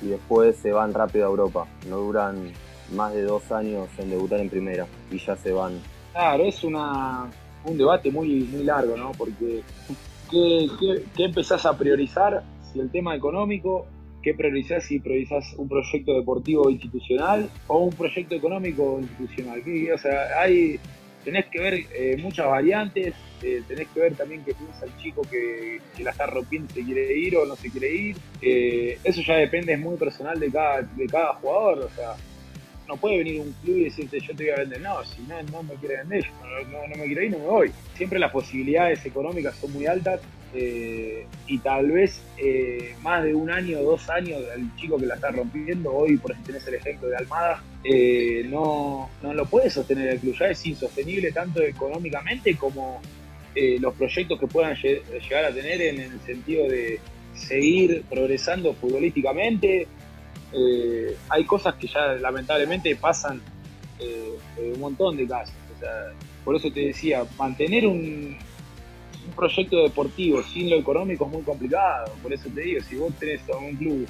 [0.00, 1.66] y después se van rápido a Europa?
[1.88, 2.52] No duran
[2.94, 5.80] más de dos años en debutar en primera y ya se van.
[6.12, 7.28] Claro, es una,
[7.64, 9.10] un debate muy, muy largo, ¿no?
[9.12, 9.62] Porque
[10.30, 10.68] ¿qué,
[11.16, 12.44] qué, empezás a priorizar?
[12.72, 13.86] Si el tema económico,
[14.22, 19.62] ¿qué priorizás si priorizás un proyecto deportivo institucional o un proyecto económico institucional?
[19.94, 20.78] O sea, hay,
[21.24, 25.22] tenés que ver eh, muchas variantes, eh, tenés que ver también qué piensa el chico
[25.22, 28.16] que, la está rompiendo, si quiere ir o no se quiere ir.
[28.42, 31.78] Eh, eso ya depende, es muy personal de cada, de cada jugador.
[31.80, 32.16] O sea,
[32.88, 34.80] no puede venir un club y decirte yo te voy a vender.
[34.80, 36.24] No, si no, no me quiere vender,
[36.70, 37.72] no, me quiero ir, no me voy.
[37.94, 40.20] Siempre las posibilidades económicas son muy altas
[40.54, 45.16] eh, y tal vez eh, más de un año, dos años, el chico que la
[45.16, 49.68] está rompiendo, hoy por ejemplo tenés el ejemplo de Almada, eh, no, no lo puede
[49.68, 53.00] sostener el club, ya es insostenible tanto económicamente como
[53.80, 57.00] los proyectos que puedan llegar a tener en el sentido de
[57.34, 59.88] seguir progresando futbolísticamente,
[61.28, 63.42] hay cosas que ya lamentablemente pasan
[64.58, 65.56] un montón de casos.
[66.44, 68.38] por eso te decía, mantener un,
[69.30, 72.12] proyecto deportivo sin lo económico es muy complicado.
[72.22, 74.08] Por eso te digo, si vos tenés a un club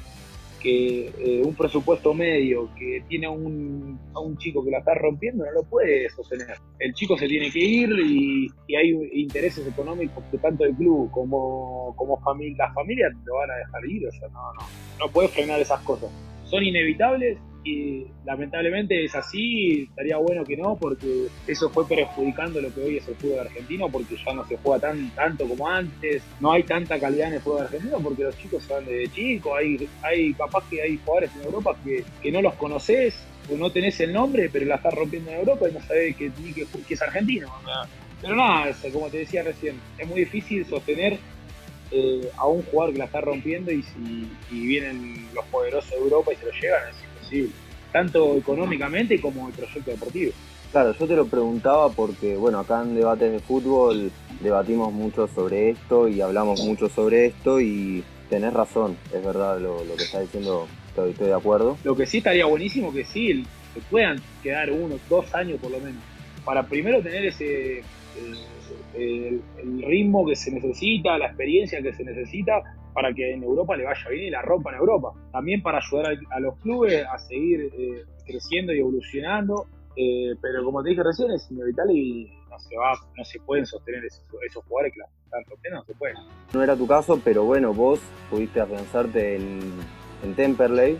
[0.61, 5.45] que eh, un presupuesto medio que tiene un, a un chico que la está rompiendo,
[5.45, 6.59] no lo puede sostener.
[6.79, 11.95] El chico se tiene que ir y, hay intereses económicos que tanto el club como,
[11.97, 14.07] como familia, las familias lo van a dejar ir.
[14.07, 14.61] O sea, no, no,
[14.99, 16.11] no puedes frenar esas cosas
[16.49, 22.73] son inevitables y lamentablemente es así, estaría bueno que no, porque eso fue perjudicando lo
[22.73, 26.23] que hoy es el fútbol argentino, porque ya no se juega tan tanto como antes,
[26.41, 29.53] no hay tanta calidad en el fútbol argentino, porque los chicos se van desde chicos,
[29.59, 33.71] hay, hay capaz que hay jugadores en Europa que, que no los conoces, o no
[33.71, 36.95] tenés el nombre, pero la estás rompiendo en Europa y no sabés que, que, que
[36.95, 37.49] es argentino.
[38.21, 41.19] Pero nada, como te decía recién, es muy difícil sostener
[41.91, 46.33] eh, a un jugador que la está rompiendo y si vienen los poderosos de Europa
[46.33, 47.53] y se lo llevan, es imposible.
[47.93, 50.33] Tanto económicamente como el proyecto deportivo.
[50.71, 55.71] Claro, yo te lo preguntaba porque, bueno, acá en debates de fútbol debatimos mucho sobre
[55.71, 60.69] esto y hablamos mucho sobre esto y tenés razón, es verdad lo, que está diciendo,
[60.89, 61.79] estoy, de acuerdo.
[61.85, 65.79] Lo que sí estaría buenísimo que sí, que puedan quedar unos dos años por lo
[65.81, 66.03] menos,
[66.45, 67.83] para primero tener ese,
[68.95, 69.43] el,
[69.83, 74.09] ritmo que se necesita, la experiencia que se necesita para que en Europa le vaya
[74.11, 75.13] bien y la rompa en Europa.
[75.33, 79.67] También para ayudar a, los clubes a seguir eh, creciendo y evolucionando.
[79.97, 83.67] Eh, pero como te dije recién, es inevitable y no se va, no se pueden
[83.67, 84.25] sostener esos,
[84.65, 86.17] jugadores que la están pueden.
[86.53, 88.01] No era tu caso, pero bueno, vos
[88.31, 89.61] pudiste afianzarte en,
[90.25, 90.99] en Temperley.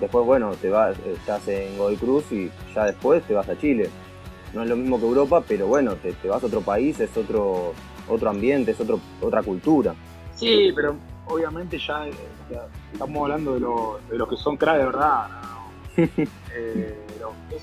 [0.00, 3.88] Después, bueno, te vas, estás en Godoy Cruz y ya después te vas a Chile
[4.52, 7.72] no es lo mismo que Europa, pero bueno, te, vas a otro país, es otro,
[8.08, 9.94] otro ambiente, es otro, otra cultura.
[10.34, 12.12] Sí, pero obviamente ya, eh,
[12.92, 15.28] estamos hablando de, lo, de los que son crack de verdad.
[15.96, 16.04] ¿no?
[16.54, 16.98] eh,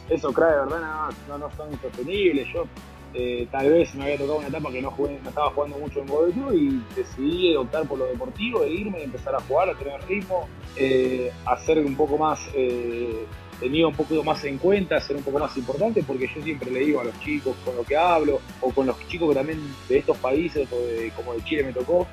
[0.10, 2.48] esos crack de verdad no, no, son insostenibles.
[2.54, 2.66] Yo
[3.14, 6.00] eh, tal vez me había tocado una etapa que no, jugué, no estaba jugando mucho
[6.02, 10.00] en Club y decidí optar por lo deportivo, e irme, empezar a jugar, a tener
[10.08, 13.26] ritmo, eh, a ser un poco más, eh,
[13.60, 16.80] tenido un poco más en cuenta, ser un poco más importante, porque yo siempre le
[16.80, 19.98] digo a los chicos con lo que hablo, o con los chicos que también de
[19.98, 22.08] estos países, o de, como de Chile me tocó,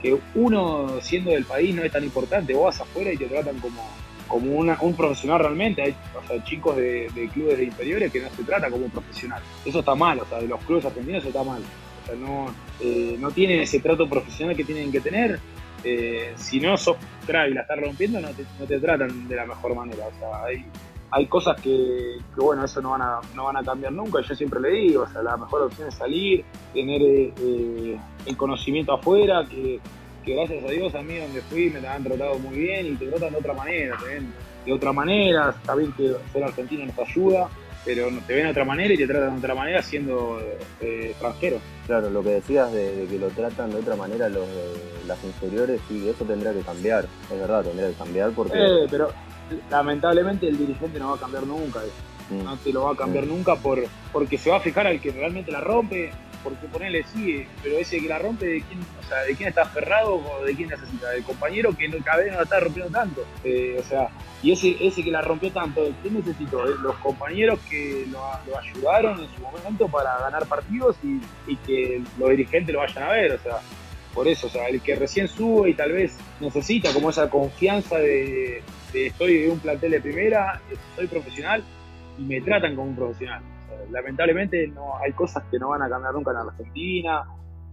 [0.00, 3.58] que uno siendo del país no es tan importante, vos vas afuera y te tratan
[3.60, 3.82] como,
[4.26, 5.82] como un profesional realmente.
[5.82, 5.94] Hay
[6.44, 9.42] chicos de, clubes de inferiores que no se trata como un profesional.
[9.64, 11.62] Eso está mal, o sea, de los clubes argentinos eso está mal.
[12.02, 15.38] O sea, no, eh, no tienen ese trato profesional que tienen que tener.
[15.84, 19.36] Eh, si no sos crack y la estás rompiendo, no te, no te, tratan de
[19.36, 20.06] la mejor manera.
[20.06, 20.64] O sea, hay,
[21.12, 24.20] hay cosas que, bueno, eso no van, a, no van a cambiar nunca.
[24.22, 28.94] Yo siempre le digo, o sea, la mejor opción es salir, tener eh, el conocimiento
[28.94, 29.80] afuera, que
[30.24, 33.06] que gracias a Dios a mí donde fui me han tratado muy bien y te
[33.06, 34.32] tratan de otra manera, te ven
[34.64, 37.48] de otra manera, está bien que ser argentino nos ayuda,
[37.84, 40.40] pero te ven de otra manera y te tratan de otra manera siendo
[40.80, 41.58] eh, extranjero.
[41.86, 44.46] Claro, lo que decías de, que lo tratan de otra manera los
[45.06, 48.56] las inferiores, sí, eso tendría que cambiar, es verdad, tendría que cambiar porque...
[48.56, 49.10] Eh, pero
[49.70, 51.80] lamentablemente el dirigente no va a cambiar nunca
[52.30, 52.44] mm.
[52.44, 53.28] No te lo va a cambiar mm.
[53.28, 56.10] nunca por, porque se va a fijar al que realmente la rompe,
[56.42, 59.62] porque ponerle sí, pero ese que la rompe, ¿de quién, o sea, ¿de quién está
[59.62, 61.10] aferrado o de quién necesita?
[61.10, 63.24] Del compañero que cada vez no la está rompiendo tanto.
[63.44, 64.08] Eh, o sea,
[64.42, 66.64] y ese, ese que la rompió tanto, ¿de quién necesitó?
[66.64, 72.72] Los compañeros que lo, ayudaron en su momento para ganar partidos y, que los dirigentes
[72.72, 73.58] lo vayan a ver, o sea.
[74.14, 77.96] Por eso, o sea, el que recién sube y tal vez necesita como esa confianza
[77.96, 78.62] de
[78.94, 80.60] estoy en un plantel de primera,
[80.96, 81.62] soy profesional
[82.18, 83.42] y me tratan como un profesional.
[83.90, 87.24] Lamentablemente no hay cosas que no van a cambiar nunca en Argentina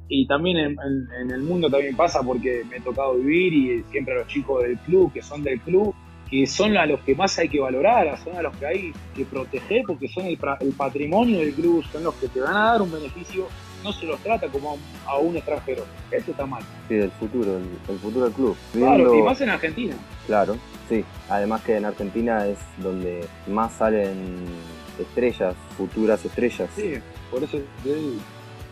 [0.08, 4.28] y también en, el mundo también pasa porque me he tocado vivir y siempre los
[4.28, 5.94] chicos del club, que son del club,
[6.30, 9.26] que son a los que más hay que valorar, son a los que hay que
[9.26, 10.38] proteger porque son el,
[10.76, 13.48] patrimonio del club, son los que te van a dar un beneficio,
[13.84, 15.86] no se los trata como a, un extranjero.
[16.12, 16.64] Eso está mal.
[16.88, 18.56] Sí, el futuro, el, futuro del club.
[18.74, 19.96] Claro, y más en Argentina.
[20.28, 21.04] Claro, sí.
[21.30, 24.46] Además que en Argentina es donde más salen
[25.00, 26.70] estrellas, futuras estrellas.
[26.76, 26.96] Sí,
[27.32, 28.20] por eso sí,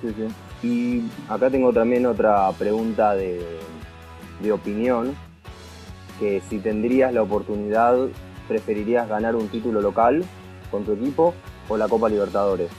[0.02, 0.28] sí.
[0.64, 3.42] Y acá tengo también otra pregunta de,
[4.42, 5.16] de opinión,
[6.20, 7.96] que si tendrías la oportunidad,
[8.48, 10.24] ¿preferirías ganar un título local
[10.72, 11.34] con tu equipo
[11.70, 12.70] o la Copa Libertadores?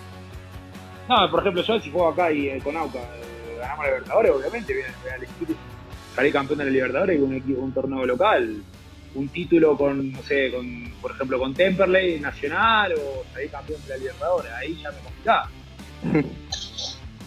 [1.09, 4.33] No, por ejemplo, yo si juego acá y eh, con Auca eh, ganamos la Libertadores,
[4.33, 4.75] obviamente
[5.11, 5.57] a, elegir
[6.15, 8.63] salir campeón de la Libertadores y un, equipo, un torneo local
[9.15, 13.89] un título con, no sé, con, por ejemplo, con Temperley Nacional o salir campeón de
[13.89, 15.51] la Libertadores, ahí ya me complicaba.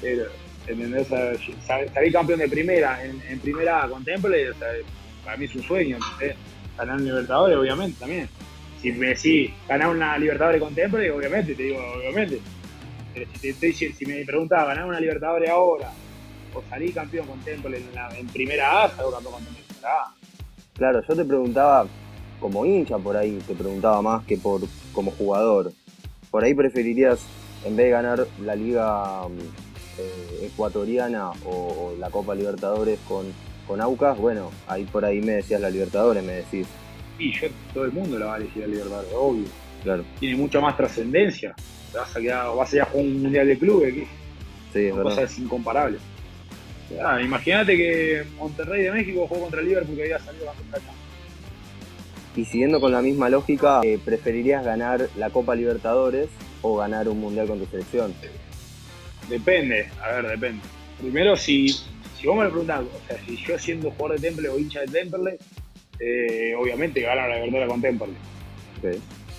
[0.01, 0.25] Pero,
[0.67, 1.07] ¿entendés?
[1.65, 4.67] salir campeón de primera, en, primera con Temperley, o sea,
[5.23, 5.97] para mí es un sueño,
[6.77, 8.29] Ganar un Libertadores, obviamente, también.
[8.81, 12.39] Si me decís ganar una Libertadores con Temperley, obviamente, te digo, obviamente.
[13.13, 15.91] Pero si, te, si me preguntaba ganar una Libertadores ahora,
[16.53, 20.15] o salir campeón con Temperley en, en primera A, salgo campeón con en primera A.
[20.75, 21.87] Claro, yo te preguntaba
[22.39, 24.61] como hincha por ahí, te preguntaba más que por
[24.93, 25.71] como jugador.
[26.29, 27.19] Por ahí preferirías,
[27.63, 29.27] en vez de ganar la liga
[29.97, 33.27] eh, ecuatoriana o, la Copa Libertadores con,
[33.67, 36.67] con Aucas, bueno, ahí por ahí me decías la Libertadores, me decís.
[37.17, 39.45] Sí, yo todo el mundo la va a elegir la Libertadores, obvio.
[39.83, 40.03] Claro.
[40.19, 41.55] Tiene mucha más trascendencia.
[41.93, 44.03] Vas a quedar, vas a ir a jugar un mundial de clubes, aquí.
[44.73, 45.15] Sí, es verdad.
[45.15, 46.01] cosas incomparables.
[47.03, 50.95] Ah, imagínate que Monterrey de México jugó contra el Liverpool que había salido campeón
[52.35, 56.27] Y siguiendo con la misma lógica, eh, ¿preferirías ganar la Copa Libertadores
[56.61, 58.13] o ganar un Mundial con tu selección?
[59.29, 60.61] Depende, a ver, depende.
[60.99, 64.49] Primero, si, si vos me lo preguntás, o sea, si yo siendo jugador de Temple
[64.49, 65.37] o hincha de Temple,
[65.99, 68.13] eh, obviamente ganar la Libertadores con Temple.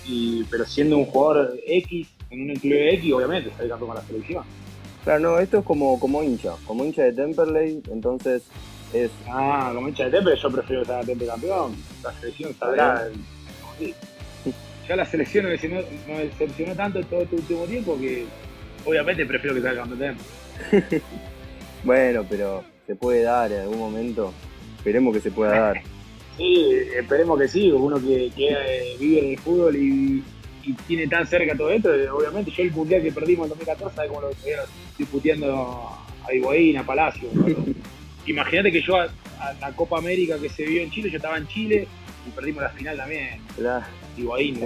[0.05, 4.03] Y, pero siendo un jugador X, en un club X, obviamente salir campeón con la
[4.03, 4.43] selección.
[5.03, 8.43] Claro, no, esto es como, como hincha, como hincha de Temperley, entonces
[8.93, 9.11] es...
[9.27, 13.07] Ah, como hincha de Temperley yo prefiero estar a Temperley campeón, la selección sabrá...
[14.87, 18.25] Ya la selección me decepcionó tanto en todo este último tiempo que
[18.85, 20.17] obviamente prefiero que salga campeón
[20.61, 21.01] Temperley.
[21.83, 24.33] bueno, pero se puede dar en algún momento,
[24.77, 25.81] esperemos que se pueda dar.
[26.35, 26.65] Sí,
[26.95, 30.23] esperemos que sí, uno que, que eh, vive en el fútbol y
[30.63, 34.09] y tiene tan cerca todo esto, obviamente yo el mundial que perdimos en 2014, ¿sabes
[34.09, 34.65] cómo lo estuvieron
[34.97, 35.89] discutiendo
[36.25, 37.29] a Higuaín, a Palacio?
[38.25, 39.09] Imagínate que yo a,
[39.59, 41.87] la Copa América que se vio en Chile, yo estaba en Chile
[42.25, 43.41] y perdimos la final también.
[43.55, 43.85] Claro.
[44.17, 44.59] Higuaín,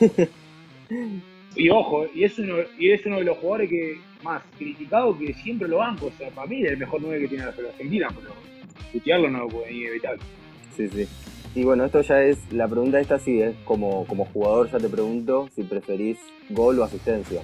[1.56, 5.32] Y ojo, y es, uno, y es uno de los jugadores que más criticado que
[5.34, 6.06] siempre lo banco.
[6.06, 8.34] O sea, para mí es el mejor 9 que tiene la Argentina, pero
[8.92, 10.16] putearlo no lo puede ni evitar.
[10.76, 11.06] Sí, sí.
[11.54, 14.88] Y bueno, esto ya es, la pregunta esta sí es como, como jugador, ya te
[14.88, 16.18] pregunto si preferís
[16.50, 17.40] gol o asistencia.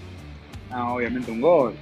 [0.70, 1.74] No, obviamente un gol.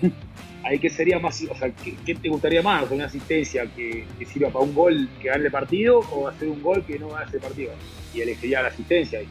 [0.64, 1.70] Ahí que sería más, o sea,
[2.06, 2.90] ¿qué, te gustaría más?
[2.90, 6.98] ¿Una asistencia que, sirva para un gol que gane partido o hacer un gol que
[6.98, 7.72] no gane ese partido?
[8.14, 9.28] Y elegiría la asistencia ahí.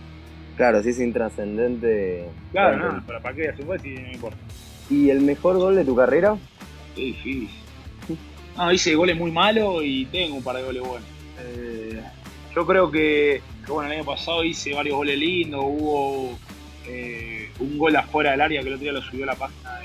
[0.55, 2.25] Claro, si es intrascendente.
[2.51, 4.37] Claro, no, para, para qué hacer un gol si no importa.
[4.91, 6.37] ¿Y el mejor gol de tu carrera?
[6.95, 7.49] Qué difícil.
[8.55, 11.07] No, hice goles muy malos y tengo un par de goles buenos.
[11.39, 11.82] Eh,
[12.55, 16.37] yo creo que, bueno, el año pasado hice varios goles lindos, hubo
[16.87, 19.79] eh, un gol afuera del área que el otro día lo subió a la página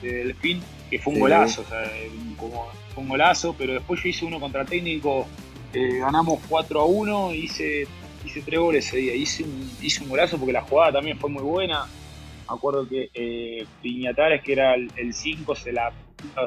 [0.00, 1.90] de, Delfín, que fue un golazo, o sea,
[2.36, 5.26] como, fue un golazo, pero después yo hice uno contra técnico,
[5.72, 7.86] eh, ganamos 4 a 1, hice,
[8.24, 11.30] hice tres goles ese día, hice un, hice un golazo porque la jugada también fue
[11.30, 11.86] muy buena.
[12.46, 15.90] Me acuerdo que eh, Piñatares, que era el 5, se la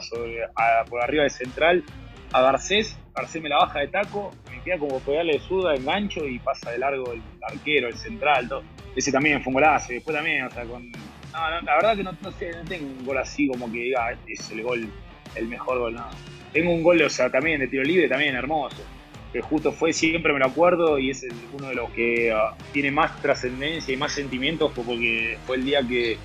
[0.02, 0.42] sobre,
[0.90, 1.84] por arriba del central
[2.32, 4.32] a Garcés, Garcés me la baja de taco,
[4.68, 8.64] queda como pegarle suda, engancho y pasa de largo el arquero, el central, todo.
[8.96, 10.92] Ese también fue un golazo, después también, o sea, con...
[11.32, 14.52] la verdad que no, sé, no tengo un gol así como que diga, este es
[14.52, 14.90] el gol,
[15.36, 16.06] el mejor gol, no.
[16.52, 18.84] Tengo un gol, o sea, también de tiro libre, también hermoso,
[19.32, 22.92] que justo fue, siempre me lo acuerdo y es uno de los que ah, tiene
[22.92, 26.18] más trascendencia y más sentimientos porque fue el día que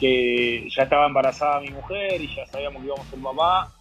[0.00, 3.79] que ya estaba embarazada mi mujer y ya sabíamos que íbamos a ser papá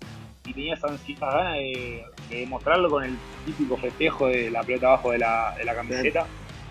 [0.50, 5.20] y tenía esas, ganas de, demostrarlo con el típico festejo de la pelota abajo de
[5.20, 6.26] la, de la camiseta.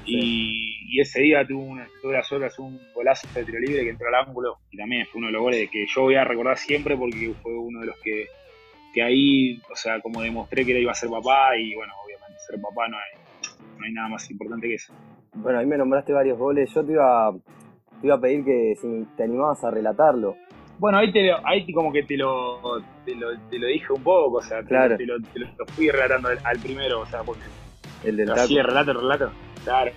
[0.05, 3.91] Y, ese día tuve, tuve la suerte de hacer un golazo de tiro libre que
[3.91, 6.57] entró al ángulo y también fue uno de los goles que yo voy a recordar
[6.57, 8.27] siempre porque fue uno de los que,
[8.93, 12.61] que ahí, o sea, como demostré que iba a ser papá y bueno, obviamente ser
[12.61, 14.93] papá no hay, no hay nada más importante que eso.
[15.35, 17.33] Bueno, ahí me nombraste varios goles, yo te iba
[18.01, 20.37] te iba a pedir que si te animabas a relatarlo.
[20.79, 24.39] Bueno, ahí, te, ahí como que te lo, te lo, te lo dije un poco,
[24.39, 27.43] o sea, te, te, lo, te, lo, fui relatando al, primero, o sea, porque...
[28.05, 28.41] El del taco.
[28.43, 29.33] Así, relato, relato.
[29.65, 29.91] Claro.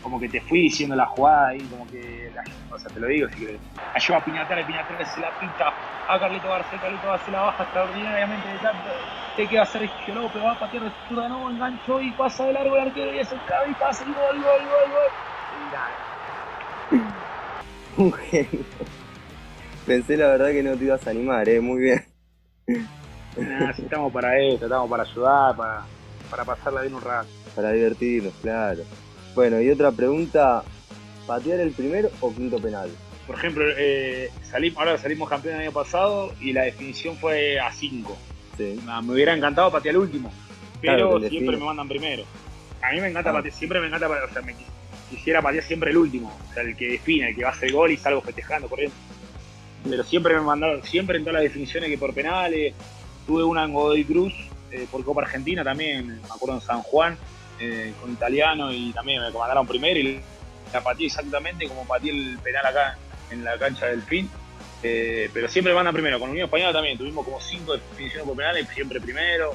[0.00, 2.30] Como que te fui diciendo la jugada ahí, como que...
[2.34, 3.60] La, o sea, te lo digo, si querés.
[3.94, 5.74] Ayuda a Piñatara, Piñatara se la pinta
[6.08, 8.90] a Carlito García, Carlito García la baja extraordinariamente de tanto.
[9.36, 10.42] ¿Qué queda hacer este López?
[10.42, 13.34] Va a patear de zurda, no, enganchó y pasa de largo el arquero y hace
[13.34, 15.10] el y pasa y gol, gol, gol, gol.
[16.92, 17.14] Y nada.
[17.96, 18.60] Un genio.
[19.86, 22.04] Pensé la verdad que no te ibas a animar, eh, muy bien.
[23.78, 25.84] estamos para esto, estamos para ayudar, para,
[26.30, 27.28] para pasarla bien un rato.
[27.56, 28.82] Para divertirnos, claro.
[29.34, 30.62] Bueno, y otra pregunta,
[31.26, 32.90] ¿patear el primero o quinto penal?
[33.26, 37.72] Por ejemplo, eh, salimos, ahora salimos campeón el año pasado y la definición fue a
[37.72, 38.16] 5.
[38.56, 38.80] Sí.
[39.04, 40.32] Me hubiera encantado patear el último,
[40.80, 42.24] pero siempre me mandan primero.
[42.82, 43.34] A mí me encanta ah.
[43.34, 44.54] patear, siempre me encanta, o sea, me,
[45.10, 47.72] quisiera patear siempre el último, o sea, el que define, el que va a hacer
[47.72, 48.94] gol y salgo festejando, corriendo.
[49.88, 52.74] Pero siempre me mandaron, siempre en todas las definiciones que por penales,
[53.26, 54.32] tuve una en Godoy Cruz,
[54.70, 57.16] eh, por Copa Argentina también, me acuerdo en San Juan,
[57.60, 60.20] eh, con italiano y también me mandaron primero y
[60.72, 62.96] la pateé exactamente como pateé el penal acá
[63.30, 64.30] en la cancha del fin.
[64.82, 68.66] Eh, pero siempre mandan primero, con Unión Española también, tuvimos como cinco definiciones por penales,
[68.74, 69.52] siempre primero.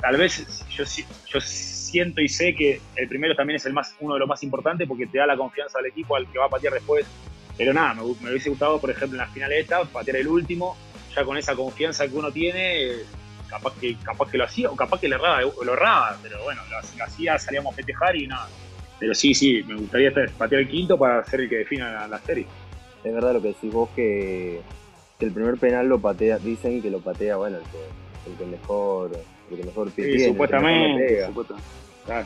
[0.00, 0.84] tal vez yo,
[1.28, 4.42] yo siento y sé que el primero también es el más, uno de los más
[4.42, 7.06] importantes porque te da la confianza al equipo al que va a patear después.
[7.56, 10.76] Pero nada, me, hubiese gustado, por ejemplo, en la final esta, patear el último,
[11.14, 12.96] ya con esa confianza que uno tiene,
[13.48, 16.62] capaz que, capaz que lo hacía o capaz que lo erraba, lo erraba pero bueno,
[16.70, 18.48] lo, hacía, salíamos a festejar y nada.
[18.98, 22.46] Pero sí, sí, me gustaría patear el quinto para ser el que defina la, serie.
[23.02, 24.60] Es verdad lo que decís vos que,
[25.20, 29.12] el primer penal lo patea, dicen que lo patea, bueno, el que, mejor,
[29.50, 31.28] el que mejor pie sí, supuestamente,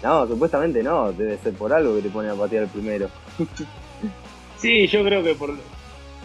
[0.03, 3.09] no, supuestamente no, debe ser por algo que te pone a patear el primero.
[4.61, 5.55] sí, yo creo que por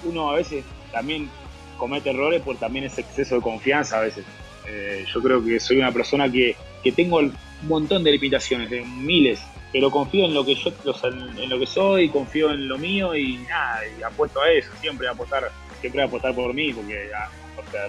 [0.03, 1.29] uno a veces también
[1.77, 4.25] comete errores por también ese exceso de confianza a veces.
[4.67, 8.83] Eh, yo creo que soy una persona que, que tengo un montón de limitaciones, de
[8.83, 9.41] miles,
[9.71, 10.71] pero confío en lo que yo
[11.03, 15.11] en lo que soy, confío en lo mío y nada, apuesto a eso, siempre a
[15.11, 17.09] apostar, siempre a apostar por mí, porque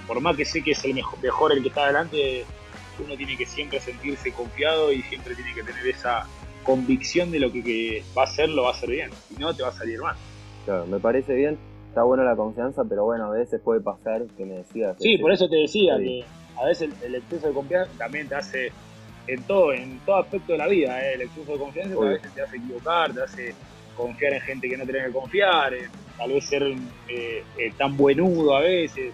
[0.07, 2.44] por más que sé que es el mejor, mejor el que está adelante,
[3.04, 6.27] uno tiene que siempre sentirse confiado y siempre tiene que tener esa
[6.62, 9.10] convicción de lo que, va a hacer, lo va a hacer bien.
[9.29, 10.16] Si no, te va a salir mal.
[10.65, 11.58] Claro, me parece bien.
[11.88, 14.96] Está buena la confianza, pero bueno, a veces puede pasar que me decías.
[14.98, 16.25] Sí, por eso te decía que
[16.60, 18.73] a veces el, exceso de confianza también te hace
[19.27, 21.15] en todo, en todo aspecto de la vida, ¿eh?
[21.15, 23.54] el exceso de confianza a veces te hace equivocar, te hace
[23.96, 25.88] confiar en gente que no tenés que confiar, eh,
[26.19, 26.65] tal vez ser
[27.08, 27.44] eh,
[27.79, 29.12] tan buenudo a veces,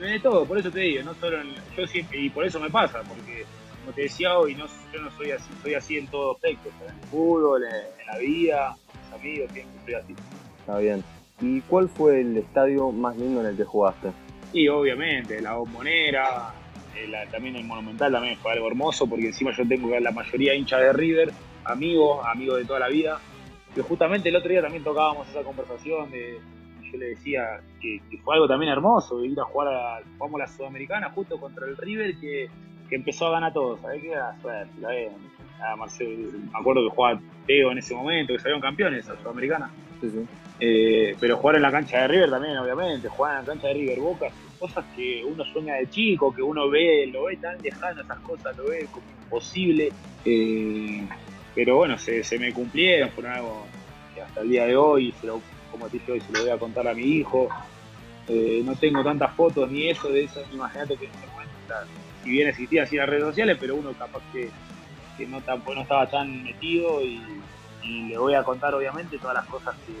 [0.00, 1.38] de todo, por eso te digo, no solo
[1.76, 3.44] yo siempre, y por eso me pasa, porque
[3.80, 6.94] como te decía hoy, no, yo no soy así, soy así en todo aspecto, en
[6.94, 10.14] el fútbol, en, la vida, en los amigos, siempre soy así.
[10.60, 11.02] Está bien.
[11.40, 14.12] ¿Y cuál fue el estadio más lindo en el que jugaste?
[14.52, 16.52] Y obviamente, la bombonera,
[16.96, 20.78] eh, también el Monumental también fue algo hermoso, porque encima yo tengo la mayoría hincha
[20.78, 21.32] de River,
[21.64, 23.20] amigos, amigos de toda la vida,
[23.74, 26.38] que justamente el otro día también tocábamos esa conversación de
[26.90, 31.10] yo le decía que, fue algo también hermoso, ir a jugar a, jugamos la Sudamericana
[31.10, 32.48] justo contra el River que,
[32.90, 34.08] empezó a ganar todo, ¿sabés qué?
[34.08, 39.08] La suerte, la Marcelo, me acuerdo que jugaba Teo en ese momento, que salieron campeones
[39.08, 39.70] a Sudamericana.
[40.00, 40.26] Sí, sí.
[40.60, 43.74] Eh, pero jugar en la cancha de River también, obviamente, jugar en la cancha de
[43.74, 44.26] River Boca,
[44.58, 48.56] cosas que uno sueña de chico, que uno ve, lo ve tan lejano, esas cosas,
[48.56, 49.90] lo ve como imposible.
[50.24, 51.06] Eh,
[51.54, 53.66] pero bueno, se, me cumplieron, fueron algo
[54.14, 55.40] que hasta el día de hoy, se lo,
[55.70, 57.48] como te dije hoy, se lo voy a contar a mi hijo.
[58.28, 61.08] Eh, no tengo tantas fotos ni eso de eso, imagínate que
[62.22, 64.50] si bien existían así las redes sociales, pero uno capaz que,
[65.26, 67.20] no, no estaba tan metido y,
[67.82, 69.94] le voy a contar obviamente todas las cosas que,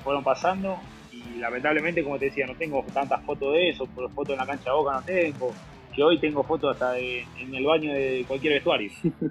[0.00, 0.78] fueron pasando
[1.12, 4.70] y lamentablemente como te decía no tengo tantas fotos de eso, fotos en la cancha
[4.70, 5.52] de boca no tengo,
[5.94, 8.90] que hoy tengo fotos hasta en el baño de cualquier vestuario.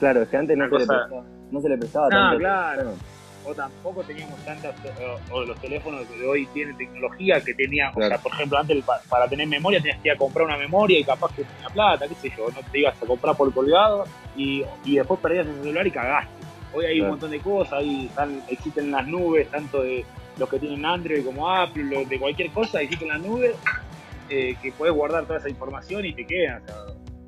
[0.00, 2.38] Claro, es que antes no, se, le prestaba, no se le prestaba tanto.
[2.38, 2.94] claro.
[3.46, 4.74] O tampoco teníamos tantas,
[5.30, 9.28] o, los teléfonos de hoy tienen tecnología que tenía, o sea, por ejemplo, antes para
[9.28, 12.14] tener memoria tenías que ir a comprar una memoria y capaz que tenía plata, qué
[12.14, 15.86] sé yo, no te ibas a comprar por colgado y, y después perdías el celular
[15.86, 16.33] y cagaste.
[16.74, 20.04] Hoy hay un montón de cosas, ahí están, existen las nubes, tanto de
[20.38, 23.54] los que tienen Android como Apple, de cualquier cosa, existen las nubes
[24.28, 26.62] eh, que puedes guardar toda esa información y te quedan.
[26.62, 26.76] O sea,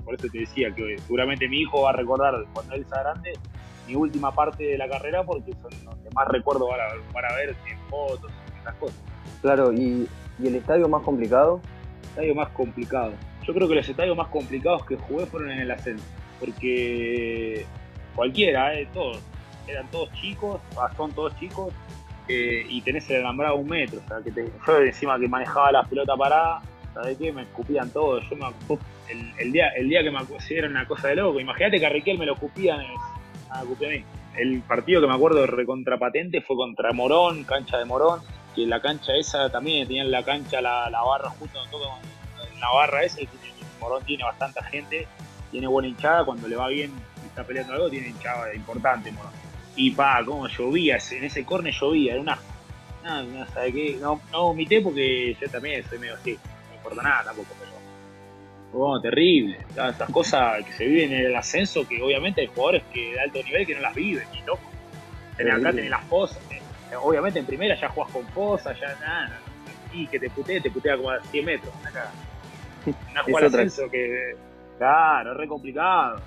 [0.04, 3.34] por eso te decía que seguramente mi hijo va a recordar cuando él sea grande
[3.86, 6.66] mi última parte de la carrera porque son los que más recuerdo
[7.12, 8.98] para, ver en fotos, esas cosas.
[9.42, 10.08] Claro, ¿y,
[10.42, 11.60] el estadio más complicado?
[12.02, 13.12] El estadio más complicado.
[13.44, 16.04] Yo creo que los estadios más complicados que jugué fueron en el ascenso,
[16.40, 17.64] porque
[18.14, 19.20] cualquiera, eh, todos,
[19.66, 20.60] eran todos chicos,
[20.96, 21.72] son todos chicos,
[22.28, 25.28] eh, y tenés el alambrado a un metro, o sea, que te, yo encima que
[25.28, 26.60] manejaba la pelota parada,
[26.92, 27.32] ¿sabes qué?
[27.32, 28.46] Me escupían todo, yo me,
[29.38, 30.18] el, día, el día que me
[30.50, 31.40] era una cosa de loco.
[31.40, 32.80] Imagínate que a Riquel me lo escupían
[33.50, 34.04] a, mí.
[34.36, 38.20] El partido que me acuerdo de recontrapatente fue contra Morón, cancha de Morón,
[38.54, 43.20] que la cancha esa también tenían la cancha, la, barra justo en la barra esa,
[43.80, 45.06] Morón tiene bastante gente,
[45.50, 46.90] tiene buena hinchada, cuando le va bien
[47.26, 49.45] está peleando algo, tiene hinchada importante Morón.
[49.76, 52.38] Y pa, cómo llovía, en ese corne llovía, era una.
[53.04, 53.98] No, no, ¿sabe qué?
[54.00, 57.76] No, no vomité porque yo también soy medio así, no me importa nada tampoco, pero
[58.78, 59.58] Oh, terrible.
[59.70, 63.42] Estas cosas que se viven en el ascenso, que obviamente hay jugadores que de alto
[63.42, 64.70] nivel que no las viven, ni loco.
[65.34, 66.38] acá tenés las fosas.
[66.50, 66.60] Eh,
[67.00, 69.40] obviamente en primera ya juegas con fosas, ya nada.
[69.92, 71.72] Y que te putea, te putea como a 100 metros.
[71.86, 72.10] Acá.
[73.12, 74.36] Una jugada ascenso que.
[74.78, 76.20] Claro, es re complicado.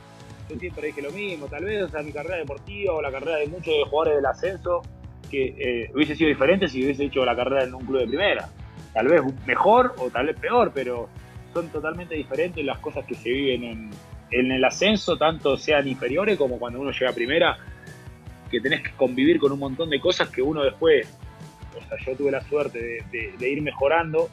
[0.49, 1.47] Yo siempre dije lo mismo.
[1.47, 4.81] Tal vez sea, mi carrera deportiva o la carrera de muchos jugadores del ascenso
[5.29, 8.49] que eh, hubiese sido diferente si hubiese hecho la carrera en un club de primera.
[8.93, 11.07] Tal vez mejor o tal vez peor, pero
[11.53, 13.91] son totalmente diferentes las cosas que se viven
[14.31, 17.57] en, el ascenso, tanto sean inferiores como cuando uno llega a primera,
[18.49, 21.07] que tenés que convivir con un montón de cosas que uno después,
[21.75, 24.29] o sea, yo tuve la suerte de, ir mejorando,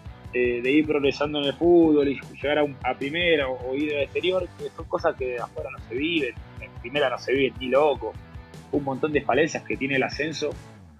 [0.62, 4.70] de, ir progresando en el fútbol y llegar a, primera o, ir al exterior, que
[4.70, 8.12] son cosas que afuera no se viven, en primera no se viven ni loco,
[8.72, 10.50] un montón de falencias que tiene el ascenso,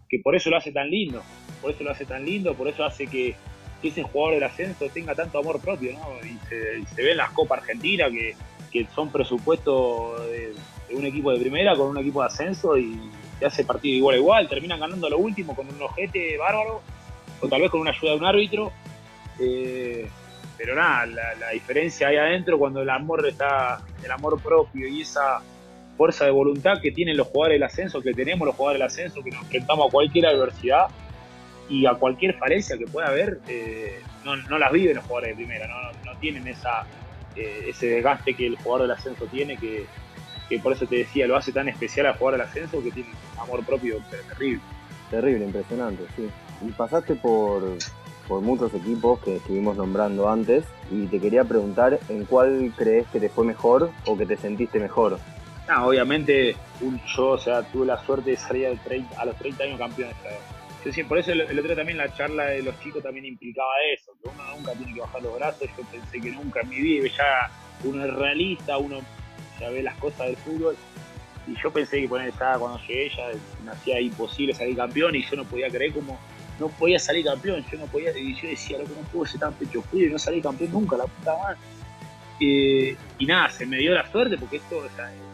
[0.09, 1.23] que por eso lo hace tan lindo,
[1.61, 3.35] por eso lo hace tan lindo, por eso hace que
[3.81, 6.27] que ese jugador del ascenso tenga tanto amor propio, ¿no?
[6.27, 8.35] Y se, ve en las Copas Argentinas que,
[8.95, 10.55] son presupuestos de,
[10.95, 13.01] un equipo de primera con un equipo de ascenso y
[13.39, 16.83] te hace partido igual a igual, terminan ganando lo último con un ojete bárbaro
[17.41, 18.73] o tal vez con una ayuda de un árbitro.
[19.39, 20.09] Eh,
[20.57, 25.43] pero nada, la, diferencia ahí adentro cuando el amor está, el amor propio y esa
[25.97, 29.23] fuerza de voluntad que tienen los jugadores del ascenso, que tenemos los jugadores del ascenso,
[29.23, 30.89] que nos enfrentamos a cualquier adversidad,
[31.69, 35.45] y a cualquier falencia que pueda haber, eh, no, no, las viven los jugadores de
[35.45, 36.87] primera, no, no tienen esa,
[37.35, 39.87] eh, ese desgaste que el jugador del ascenso tiene, que,
[40.49, 43.11] que, por eso te decía, lo hace tan especial al jugador del ascenso que tiene
[43.39, 44.63] amor propio terrible.
[45.11, 46.29] Terrible, impresionante, sí.
[46.67, 47.77] Y pasaste por,
[48.29, 53.21] por muchos equipos que estuvimos nombrando antes y te quería preguntar en cuál crees que
[53.21, 55.19] te fue mejor o que te sentiste mejor.
[55.69, 56.57] No, obviamente
[57.17, 58.77] yo o sea, tuve la suerte de salir
[59.17, 60.11] a los 30 años campeón
[61.09, 64.57] por eso el, otro también la charla de los chicos también implicaba eso, que uno
[64.57, 67.51] nunca tiene que bajar los brazos, yo pensé que nunca en mi vida, ya
[67.85, 69.01] uno es realista, uno
[69.61, 70.77] ya ve las cosas del fútbol,
[71.47, 73.31] y yo pensé que poner estaba cuando llegué ya
[73.65, 76.19] me hacía imposible salir campeón y yo no podía creer como
[76.59, 79.41] no podía salir campeón, yo no podía, y yo decía, lo que no puedo ser
[79.41, 81.59] tan pecho frío y no salir campeón nunca, la puta madre.
[82.41, 84.83] Eh, y nada, se me dio la suerte porque esto,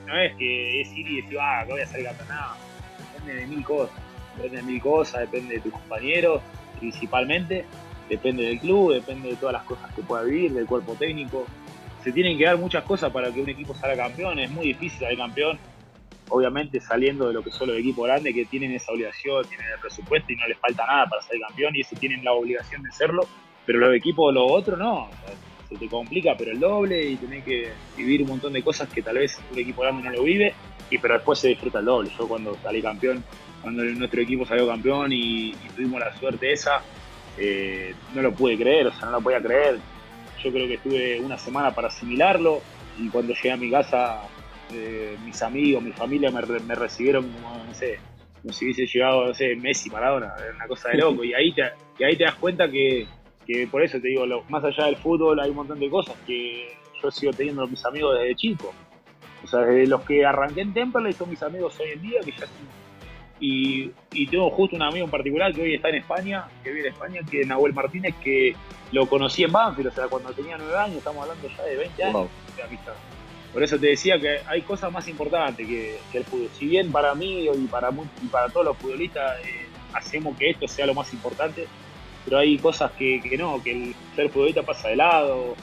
[0.07, 2.57] no es que es ir y decir, ah, que voy a salir campeón, nada,
[3.13, 4.03] depende de mil cosas
[4.37, 6.43] depende de mil cosas, depende de tus compañeros
[6.79, 7.65] principalmente,
[8.09, 11.47] depende del club, depende de todas las cosas que pueda vivir, del cuerpo técnico.
[12.03, 14.99] Se tienen que dar muchas cosas para que un equipo salga campeón, es muy difícil
[14.99, 15.59] salir campeón
[16.29, 19.81] obviamente saliendo de lo que son los equipos grandes que tienen esa obligación, tienen el
[19.81, 22.93] presupuesto y no les falta nada para ser campeón y eso tienen la obligación de
[22.93, 23.27] serlo,
[23.67, 25.09] pero los equipos, los otros no,
[25.69, 29.03] se te complica pero el doble y tenés que vivir un montón de cosas que
[29.03, 30.55] tal vez un equipo grande no lo vive,
[30.93, 32.11] y pero después se disfruta el doble.
[32.19, 33.25] Yo cuando salí campeón,
[33.63, 36.83] cuando nuestro equipo salió campeón y, tuvimos la suerte esa,
[37.39, 39.79] eh, no lo pude creer, o sea, no lo podía creer.
[40.43, 42.61] Yo creo que estuve una semana para asimilarlo
[42.99, 44.21] y cuando llegué a mi casa
[44.75, 47.99] eh, mis amigos, mi familia me, recibieron como, no sé,
[48.41, 51.25] como si hubiese llegado, no sé, Messi, Maradona, una cosa de loco.
[51.25, 51.63] Y ahí te,
[51.99, 53.07] y ahí te das cuenta que,
[53.71, 57.11] por eso te digo, más allá del fútbol hay un montón de cosas que yo
[57.11, 58.73] sigo teniendo mis amigos desde chico.
[59.45, 62.31] O sea, desde los que arranqué en Temperley son mis amigos hoy en día, que
[62.33, 62.47] ya
[63.41, 66.87] y, y, tengo justo un amigo en particular que hoy está en España, que vive
[66.87, 68.55] en España, que es Nahuel Martínez, que
[68.93, 72.05] lo conocí en Banfield, o sea, cuando tenía nueve años, estamos hablando ya de 20
[72.05, 72.93] años de amistad.
[73.53, 76.49] Por eso te decía que hay cosas más importantes que, el fútbol.
[76.59, 77.91] Si bien para mí y para,
[78.31, 81.67] para todos los futbolistas eh, hacemos que esto sea lo más importante,
[82.25, 85.55] pero hay cosas que, no, que el ser futbolista pasa de lado,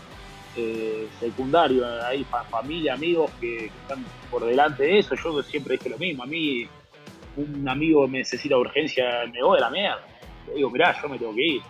[0.56, 5.16] eh, secundario, hay familia, amigos que, están por delante de eso.
[5.16, 6.68] Yo siempre dije lo mismo, a mí
[7.38, 10.02] un amigo me necesita urgencia, me voy de la mierda.
[10.48, 11.62] Le digo, mirá, yo me tengo que ir.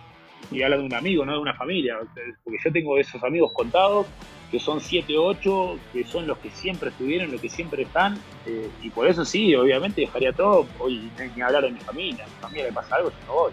[0.50, 1.98] Y habla de un amigo, no de una familia,
[2.42, 4.06] porque yo tengo esos amigos contados
[4.50, 8.68] que son 7, 8, que son los que siempre estuvieron, los que siempre están, eh,
[8.82, 12.64] y por eso sí, obviamente dejaría todo, hoy ni hablar de mi familia, mi familia
[12.64, 13.52] le pasa algo, yo no voy,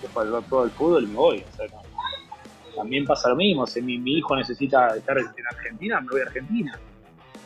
[0.00, 1.44] dejo todo el fútbol y me voy,
[2.76, 6.78] también pasa lo mismo, si mi, hijo necesita estar en Argentina, me voy a Argentina.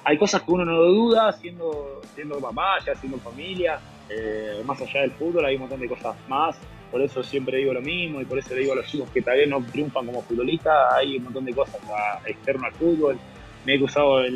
[0.05, 3.78] Hay cosas que uno no duda, siendo, siendo mamá, ya siendo familia,
[4.11, 6.57] eh, más allá del fútbol hay un montón de cosas más
[6.93, 9.22] por eso siempre digo lo mismo y por eso le digo a los chicos que
[9.22, 11.80] tal vez no triunfan como futbolistas, hay un montón de cosas
[12.26, 13.18] externas al fútbol.
[13.64, 14.34] Me he cruzado en,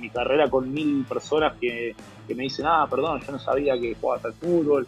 [0.00, 1.94] mi carrera con mil personas que,
[2.28, 4.86] me dicen, ah, perdón, yo no sabía que jugabas al fútbol,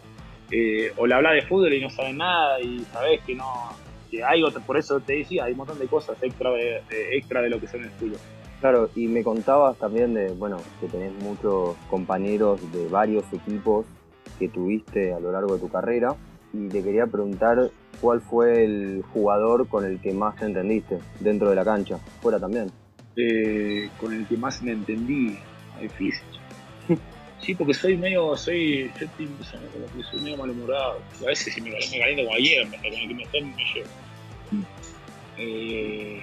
[0.51, 3.71] eh, o le hablas de fútbol y no saben nada y sabes que no,
[4.11, 6.83] que hay otro, por eso te decía, hay un montón de cosas extra de,
[7.13, 8.19] extra de lo que son el fútbol.
[8.59, 13.87] Claro, y me contabas también de, bueno, que tenés muchos compañeros de varios equipos
[14.37, 16.15] que tuviste a lo largo de tu carrera
[16.53, 21.49] y te quería preguntar cuál fue el jugador con el que más te entendiste dentro
[21.49, 22.71] de la cancha, fuera también.
[23.15, 25.37] Eh, con el que más me entendí,
[25.79, 26.23] difícil.
[27.41, 30.99] Sí, porque soy medio, soy, yo soy medio malhumorado.
[31.23, 33.89] A veces si me, me caliento como ayer, con el que me estoy me llevo.
[35.39, 36.21] Eh,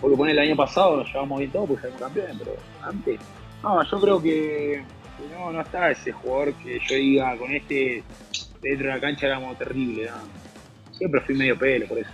[0.00, 3.20] porque pone el año pasado nos llevamos bien todo, pues salimos campeones, pero antes.
[3.62, 4.82] No, yo creo que,
[5.18, 8.02] que, no, no está ese jugador que yo diga con este
[8.64, 10.10] dentro de la cancha éramos terribles.
[10.92, 12.10] Siempre fui medio pelo por eso.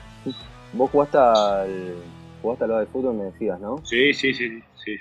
[0.73, 1.95] Vos jugaste al,
[2.43, 3.79] jugaste al lado de fútbol, me decías, ¿no?
[3.85, 4.97] Sí, sí, sí, sí.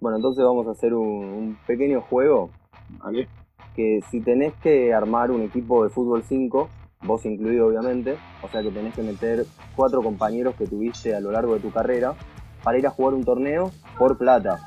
[0.00, 2.50] Bueno, entonces vamos a hacer un, pequeño juego.
[2.98, 3.28] ¿Vale?
[3.74, 6.68] Que si tenés que armar un equipo de fútbol 5,
[7.02, 11.32] vos incluido obviamente, o sea que tenés que meter cuatro compañeros que tuviste a lo
[11.32, 12.14] largo de tu carrera
[12.62, 14.60] para ir a jugar un torneo por plata.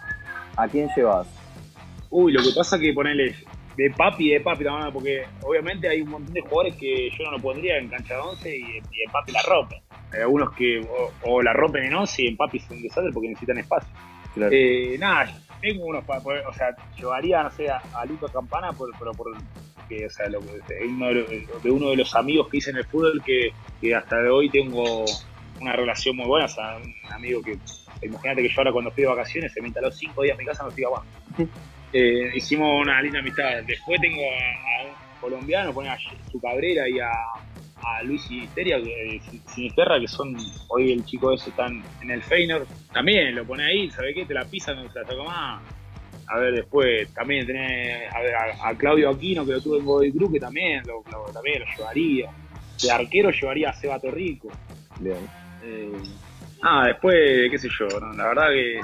[0.57, 1.27] ¿A quién llevas?
[2.09, 3.35] Uy, lo que pasa es que ponele,
[3.77, 7.31] de papi de papi también, porque obviamente hay un montón de jugadores que yo no
[7.31, 9.79] lo pondría en cancha de 11 y, en papi la rompen.
[10.13, 10.85] Hay algunos que
[11.23, 13.89] o, la rompen en 11 y en papi son un desastre porque necesitan espacio.
[14.51, 19.37] Eh, nada, tengo unos o sea, llevaría, no sé, a, Lucas Campana por, por,
[19.87, 22.85] que, o sea, lo, de, uno de, uno de los amigos que hice en el
[22.85, 25.05] fútbol que, que hasta de hoy tengo
[25.61, 27.57] una relación muy buena, o sea, un amigo que,
[28.01, 30.45] imagínate que yo ahora cuando fui de vacaciones se me instaló cinco días en mi
[30.45, 31.05] casa no estoy abajo.
[31.97, 33.63] Eh, hicimos una linda amistad.
[33.65, 35.97] Después tengo a, un colombiano, pone a
[36.29, 37.09] su Cabrera y a,
[38.03, 40.35] Luis Sinisteria, que, Sinisterra, que son
[40.67, 42.67] hoy el chico ese están en el Feyenoord.
[42.91, 44.25] También lo pone ahí, ¿sabe qué?
[44.25, 45.61] Te la pisan, no se la toca más.
[46.27, 48.11] A ver, después también tenés
[48.61, 52.29] a, Claudio Aquino, que lo tuve en Godoy Cruz, que también lo, también lo llevaría.
[52.81, 54.49] De arquero llevaría a Seba Torrico.
[54.99, 55.29] Bien.
[55.63, 55.93] Eh,
[56.61, 57.87] ah, después, qué sé yo,
[58.17, 58.81] la verdad que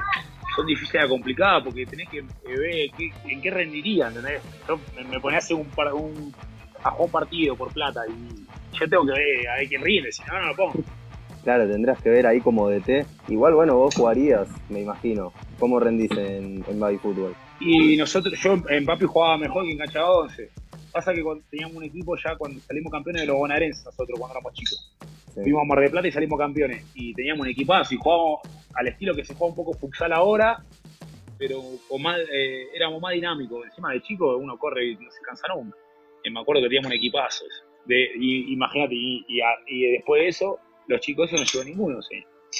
[0.54, 2.90] son difíciles a complicadas porque tenés que ver
[3.24, 4.42] en qué rendirían, ¿entendés?
[4.68, 4.78] Yo
[5.08, 6.34] me, ponía a hacer un, un,
[6.82, 10.22] a jugar partido por plata y yo tengo que ver a ver quién rinde, si
[10.24, 10.84] no, no lo pongo.
[11.42, 13.04] Claro, tendrás que ver ahí como DT.
[13.28, 15.32] Igual, bueno, vos jugarías, me imagino.
[15.58, 17.34] ¿Cómo rendís en, en Baby Fútbol?
[17.58, 20.50] Y nosotros, yo en Papi jugaba mejor que en Cancha 11.
[20.92, 24.36] Pasa que cuando teníamos un equipo ya cuando salimos campeones de los bonaerenses nosotros cuando
[24.36, 24.92] éramos chicos.
[25.34, 26.84] Fuimos a Mar de Plata y salimos campeones.
[26.94, 28.40] Y teníamos un equipazo y jugábamos
[28.74, 30.62] al estilo que se juega un poco futsal ahora,
[31.38, 33.64] pero con más, eh, éramos más dinámicos.
[33.66, 35.76] Encima de chico uno corre y no se cansa nunca.
[36.24, 37.44] Y me acuerdo que teníamos un equipazo.
[37.86, 42.00] De, imagínate, y, después de eso, los chicos eso no llegó ninguno.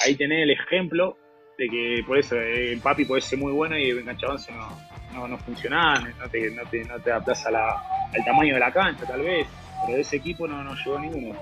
[0.05, 1.17] Ahí tenés el ejemplo
[1.59, 4.69] de que por eso el papi puede ser muy bueno y el enganchabonce no,
[5.13, 9.07] no, no funciona, no te, no te, no te adaptas al tamaño de la cancha
[9.07, 9.47] tal vez,
[9.85, 11.39] pero de ese equipo no, no llegó ninguno.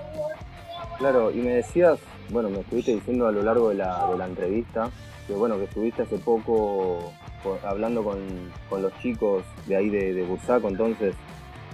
[0.97, 1.99] Claro, y me decías,
[2.29, 4.89] bueno, me estuviste diciendo a lo largo de la, de la entrevista,
[5.27, 7.13] que bueno, que estuviste hace poco
[7.63, 8.51] hablando con,
[8.81, 11.15] los chicos de ahí de, de Bursaco, entonces...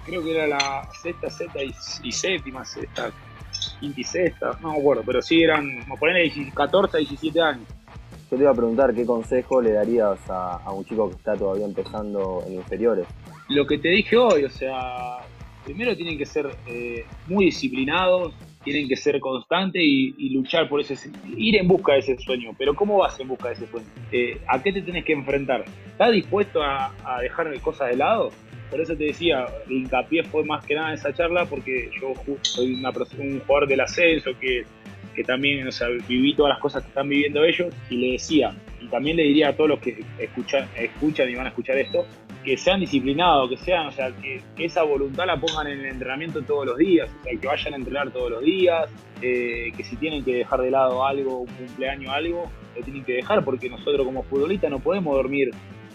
[0.06, 3.12] Creo que era la sexta, sexta y, séptima, sexta,
[3.82, 7.68] quinta y sexta, no me acuerdo, pero sí eran, como ponerle 14 17 años.
[8.30, 11.66] Yo te iba a preguntar qué consejo le darías a, un chico que está todavía
[11.66, 13.08] empezando en inferiores.
[13.48, 15.20] Lo que te dije hoy, o sea,
[15.64, 18.34] primero tienen que ser eh, muy disciplinados,
[18.66, 20.96] tienen que ser constantes y, luchar por ese,
[21.38, 22.52] ir en busca de ese sueño.
[22.58, 23.88] Pero ¿cómo vas en busca de ese sueño?
[24.12, 25.64] Eh, ¿A qué te tenés que enfrentar?
[25.90, 28.32] ¿Estás dispuesto a, dejar cosas de lado?
[28.70, 32.14] Por eso te decía, el hincapié fue más que nada en esa charla porque yo
[32.42, 34.66] soy un jugador del ascenso que,
[35.18, 38.56] que también o sea, viví todas las cosas que están viviendo ellos y le decía,
[38.80, 42.06] y también le diría a todos los que escuchan, escuchan y van a escuchar esto,
[42.46, 46.44] que sean disciplinados, que sean, o sea, que, esa voluntad la pongan en el entrenamiento
[46.44, 48.92] todos los días, o sea, que vayan a entrenar todos los días,
[49.24, 53.14] eh, que si tienen que dejar de lado algo, un cumpleaños, algo, lo tienen que
[53.14, 55.50] dejar, porque nosotros como futbolistas no podemos dormir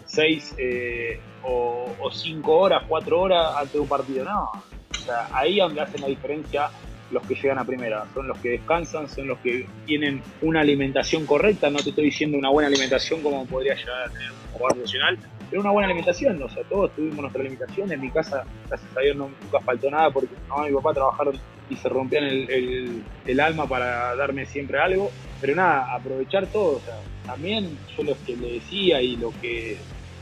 [0.04, 4.50] seis eh, o, cinco horas, cuatro horas antes de un partido, no.
[4.90, 6.70] O sea, ahí es donde hacen la diferencia
[7.12, 11.26] los que llegan a primera, son los que descansan, son los que tienen una alimentación
[11.26, 14.76] correcta, no te estoy diciendo una buena alimentación como podría llegar a tener un jugador
[14.76, 15.18] profesional,
[15.50, 19.00] pero una buena alimentación, o sea, todos tuvimos nuestra alimentación, en mi casa, gracias a
[19.00, 21.38] Dios, nunca faltó nada porque mi mamá y mi papá trabajaron
[21.68, 25.10] y se rompían el, alma para darme siempre algo,
[25.40, 29.72] pero nada, aprovechar todo, o sea, también yo lo que le decía y lo que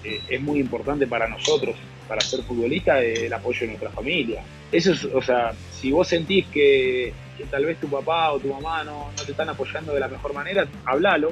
[0.03, 1.77] eh, es muy importante para nosotros,
[2.11, 4.43] para ser futbolista, el apoyo de nuestra familia.
[4.73, 7.13] Eso es, o sea, si vos sentís que,
[7.53, 10.67] tal vez tu papá o tu mamá no, te están apoyando de la mejor manera,
[10.87, 11.31] hablalo,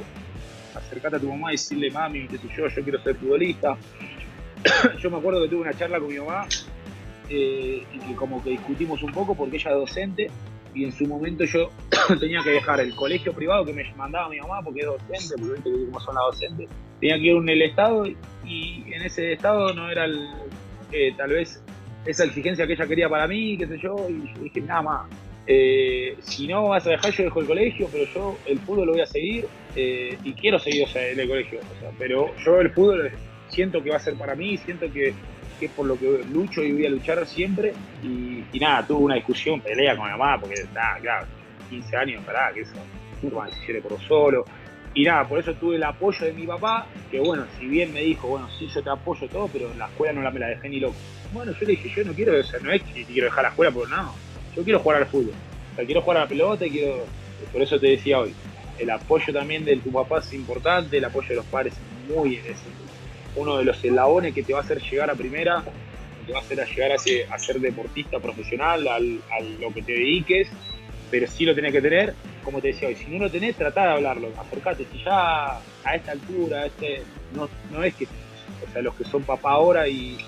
[0.77, 3.77] acercate a tu mamá y decirle, mami, yo, yo quiero ser futbolista.
[5.03, 6.47] yo me acuerdo que tuve una charla con mi mamá
[7.29, 10.31] eh, y que como que discutimos un poco porque ella es docente
[10.75, 11.71] y en su momento yo
[12.21, 15.71] tenía que dejar el colegio privado que me mandaba mi mamá porque es docente, porque
[15.71, 16.69] viste son las docentes,
[17.01, 20.29] tenía que ir en el estado y en ese estado no era el,
[20.93, 21.63] eh, tal vez
[22.05, 25.11] esa exigencia que ella quería para mí, qué sé yo, y yo dije, nada más,
[25.47, 28.93] eh, si no vas a dejar, yo dejo el colegio, pero yo el fútbol lo
[28.93, 31.61] voy a seguir eh, y quiero seguir en el colegio.
[31.99, 33.11] pero yo el fútbol
[33.49, 35.15] siento que va a ser para mí, siento que,
[35.61, 37.73] es por lo que lucho y voy a luchar siempre.
[38.03, 41.27] Y, nada, tuve una discusión, pelea con mi mamá, porque está, claro,
[41.71, 42.75] 15 años, pará, que eso,
[43.21, 44.45] si por solo.
[44.95, 48.01] Y nada, por eso tuve el apoyo de mi papá, que bueno, si bien me
[48.03, 50.49] dijo, bueno, sí, yo te apoyo todo, pero en la escuela no la, me la
[50.49, 50.97] dejé ni loco.
[51.33, 53.71] Bueno, yo le dije, yo no quiero, o no es que quiero dejar la escuela,
[53.73, 54.15] porque no,
[54.57, 55.35] yo quiero jugar al fútbol.
[55.73, 57.05] O sea, quiero jugar a la pelota y quiero.
[57.53, 58.35] Por eso te decía hoy.
[58.79, 62.37] El apoyo también de tu papá es importante, el apoyo de los padres es muy
[62.37, 62.57] es
[63.37, 65.63] uno de los eslabones que te va a hacer llegar a primera,
[66.27, 70.49] te va a hacer llegar a, ser deportista profesional, a lo que te dediques,
[71.11, 73.83] pero sí lo tenés que tener, como te decía hoy, si no lo tenés, tratá
[73.85, 77.03] de hablarlo, acercate, si ya a esta altura, este,
[77.35, 80.19] no, no es que, o sea, los que son papá ahora y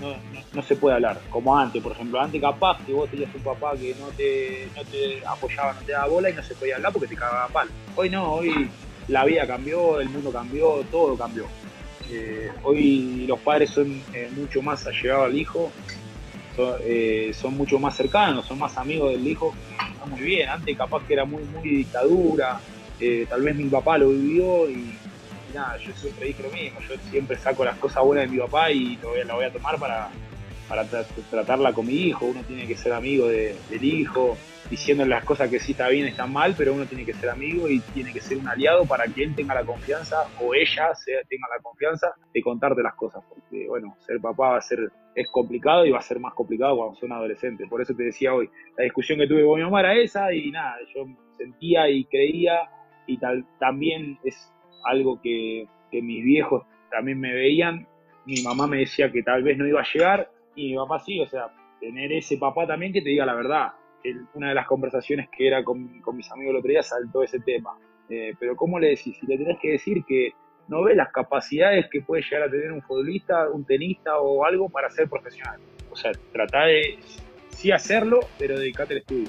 [0.00, 0.14] no,
[0.52, 1.20] no, se puede hablar.
[1.30, 4.84] Como antes, por ejemplo, antes capaz que vos tenías un papá que no te, no
[4.84, 7.68] te apoyaba, no te daba bola y no se podía hablar porque te cagaba pal.
[7.96, 8.70] Hoy no, hoy
[9.08, 11.46] la vida cambió, el mundo cambió, todo cambió.
[12.10, 15.70] Eh, hoy los padres son eh, mucho más allegados al hijo,
[16.80, 19.54] eh, son, mucho más cercanos, son más amigos del hijo.
[19.92, 22.60] Está muy bien, antes capaz que era muy, muy dictadura,
[23.28, 24.94] tal vez mi papá lo vivió y
[25.54, 28.70] nada, yo siempre dije lo mismo, yo siempre saco las cosas buenas de mi papá
[28.70, 30.10] y lo voy, la voy a tomar para
[31.30, 34.36] tratarla con mi hijo, uno tiene que ser amigo del hijo,
[34.70, 37.68] diciéndole las cosas que sí está bien, están mal, pero uno tiene que ser amigo
[37.68, 41.20] y tiene que ser un aliado para que él tenga la confianza o ella sea,
[41.28, 44.78] tenga la confianza de contarte las cosas, porque bueno, ser papá va a ser,
[45.14, 48.34] es complicado y va a ser más complicado cuando son adolescentes, por eso te decía
[48.34, 51.06] hoy, la discusión que tuve con mi mamá era esa y nada, yo
[51.36, 52.68] sentía y creía
[53.06, 54.52] y tal, también es
[54.84, 57.86] algo que, mis viejos también me veían.
[58.26, 61.18] Mi mamá me decía que tal vez no iba a llegar y mi papá sí,
[61.20, 61.48] o sea,
[61.80, 63.72] tener ese papá también que te diga la verdad.
[64.34, 67.76] Una de las conversaciones que era con, mis amigos el otro día saltó ese tema.
[68.08, 69.16] Eh, pero ¿cómo le decís?
[69.18, 70.32] Si le tenés que decir que
[70.68, 74.68] no ves las capacidades que puede llegar a tener un futbolista, un tenista o algo
[74.68, 75.60] para ser profesional.
[75.90, 76.98] O sea, trata de
[77.50, 79.28] sí hacerlo, pero dedicate al estudio.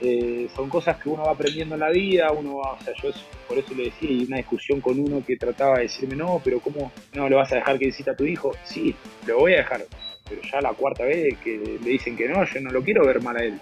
[0.00, 3.10] Eh, son cosas que uno va aprendiendo en la vida, uno va, o sea, yo
[3.48, 6.60] por eso le decía, y una discusión con uno que trataba de decirme, no, pero
[6.60, 8.52] ¿cómo no le vas a dejar que visita a tu hijo?
[8.64, 8.94] Sí,
[9.26, 9.86] lo voy a dejar,
[10.28, 13.22] pero ya la cuarta vez que le dicen que no, yo no lo quiero ver
[13.22, 13.58] mal a él.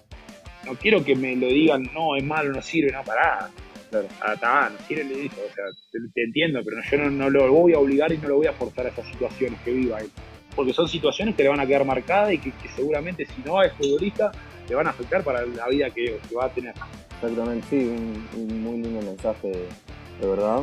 [0.67, 3.51] No quiero que me lo digan, no, es malo, no sirve, no, pará.
[4.21, 7.79] Ah, no tiene le dijo, o sea, te, entiendo, pero yo no, lo voy a
[7.79, 10.11] obligar y no lo voy a forzar a esas situaciones que viva él.
[10.57, 13.73] Porque son situaciones que le van a quedar marcadas y que, seguramente si no es
[13.73, 14.33] futbolista
[14.69, 16.75] le van a afectar para la vida que, va a tener.
[17.23, 17.77] Exactamente, sí,
[18.37, 19.53] un, muy lindo mensaje,
[20.21, 20.63] de verdad.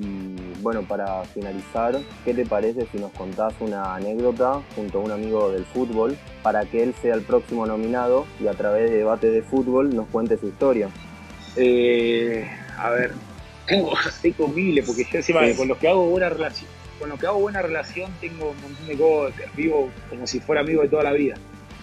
[0.00, 5.10] Y bueno, para finalizar, ¿qué te parece si nos contás una anécdota junto a un
[5.10, 9.30] amigo del fútbol para que él sea el próximo nominado y a través de debate
[9.30, 10.88] de fútbol nos cuente su historia?
[11.56, 12.48] Eh,
[12.78, 13.12] a ver,
[13.66, 13.92] tengo,
[14.22, 17.38] tengo miles, porque yo encima con los que hago buena relación, con lo que hago
[17.38, 21.12] buena relación tengo un montón de cosas, vivo como si fuera amigo de toda la
[21.12, 21.34] vida.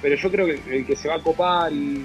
[0.01, 2.03] Pero yo creo que el que se va a copar y,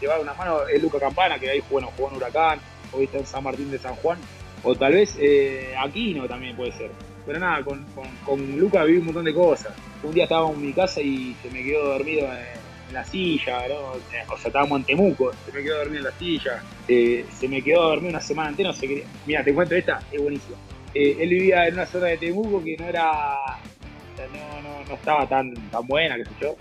[0.00, 2.58] te va a dar una mano es Luca Campana, que ahí bueno, jugó en Huracán,
[2.92, 4.18] hoy está en San Martín de San Juan,
[4.64, 6.90] o tal vez eh, Aquino también puede ser.
[7.26, 7.84] Pero nada, con,
[8.24, 9.72] con, Luca viví un montón de cosas.
[10.02, 13.74] Un día estábamos en mi casa y se me quedó dormido en, la silla, ¿no?
[13.92, 17.60] o sea, estábamos en Temuco, se me quedó dormido en la silla, eh, se me
[17.60, 20.56] quedó dormido una semana entera, no sé Mira, te cuento esta, es buenísima.
[20.94, 23.34] Eh, él vivía en una zona de Temuco que no era,
[24.16, 26.56] no, no, no, estaba tan, tan buena, qué sé yo,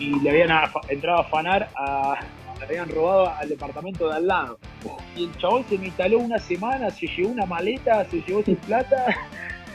[0.00, 0.50] y le habían
[0.88, 2.18] entrado a afanar a,
[2.58, 4.58] le habían robado al departamento de al lado.
[5.16, 8.56] Y el chabón se me instaló una semana, se llevó una maleta, se llevó sin
[8.56, 9.06] plata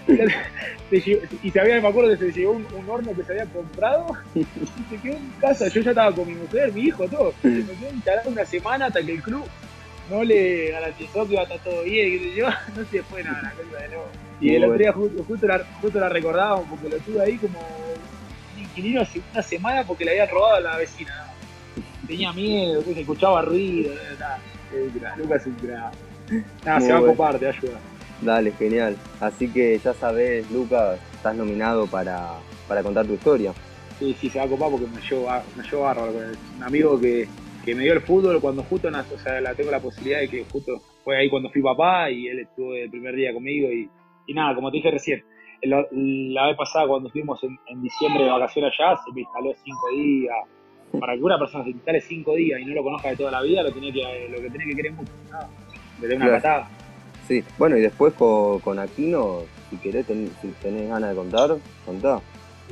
[0.92, 4.44] y se había, me acuerdo que se llevó un, horno que se había comprado y
[4.44, 5.68] se quedó en casa.
[5.70, 7.34] Yo ya estaba con mi mujer, mi hijo, todo.
[7.42, 9.46] Se me quedó instalado una semana hasta que el club
[10.10, 12.14] no le garantizó que iba a estar todo bien.
[12.14, 14.08] Y yo, no se fue nada, la cosa de nuevo.
[14.42, 17.60] Y el otro día justo, justo, la, justo la recordábamos porque lo tuve ahí como
[17.60, 21.33] un inquilino hace una semana porque le había robado a la vecina.
[22.08, 23.94] Tenía miedo, que se escuchaba ruido.
[24.20, 24.40] Nada,
[25.18, 27.80] Lucas es un Nada, se va a copar, te ayuda.
[28.22, 28.96] Dale, genial.
[29.20, 32.38] Así que ya sabes, Lucas, estás nominado para,
[32.82, 33.54] contar tu historia.
[34.00, 36.12] Sí, sí, se va a copar porque me llevo, me llevo bárbaro.
[36.58, 37.28] Un amigo que,
[37.68, 40.82] me dio el fútbol cuando justo, o sea, la tengo la posibilidad de que justo
[41.04, 43.90] fue ahí cuando fui papá y él estuvo el primer día conmigo y,
[44.34, 45.24] nada, como te dije recién,
[45.62, 50.36] la, vez pasada cuando estuvimos en, diciembre de vacaciones allá, se me instaló cinco días.
[51.00, 53.42] Para que una persona se instale cinco días y no lo conozca de toda la
[53.42, 55.12] vida, lo, tiene que, lo que tiene que querer mucho.
[55.32, 55.50] Nada,
[56.02, 56.70] le dé una patada.
[57.28, 62.22] Sí, bueno, y después con, Aquino, si querés, si tenés ganas de contar, contá.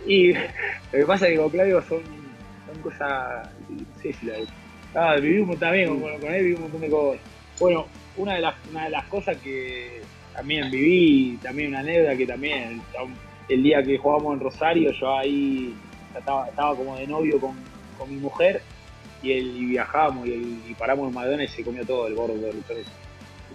[0.05, 0.39] Y lo
[0.91, 2.01] que pasa es que con Claudio son,
[2.67, 3.49] son cosas.
[4.01, 4.27] Sí, sí,
[4.93, 7.21] la ah, vivimos también, con, con él vivimos un montón de cosas.
[7.59, 7.85] Bueno,
[8.17, 10.01] una de las, una de las cosas que
[10.33, 12.81] también viví, también una anécdota que también,
[13.49, 15.73] el día que jugábamos en Rosario, yo ahí
[16.17, 17.55] estaba, estaba como de novio con,
[18.01, 18.61] con mi mujer
[19.21, 22.33] y, él, y viajamos y, y paramos en Madonna y se comió todo el gordo
[22.33, 22.77] de Lucas.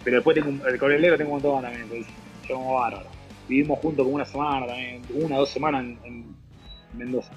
[0.05, 2.07] Pero después tengo, con el negro tengo un montón también, pues,
[2.47, 3.09] somos bárbaros.
[3.49, 6.37] Vivimos juntos como una semana también, una o dos semanas en,
[6.95, 7.33] Mendoza.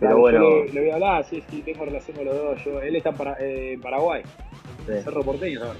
[0.00, 0.64] Pero bueno.
[0.64, 2.64] le, voy a hablar, sí, sí, tengo relación con los dos.
[2.64, 4.22] Yo, él está en, eh, Paraguay,
[4.84, 5.78] Cerro Porteño, ¿sabes?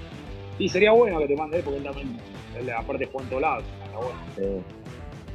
[0.57, 2.17] Sí, sería bueno que te mande porque él también,
[2.57, 4.63] él, aparte juega en todos lados, bueno.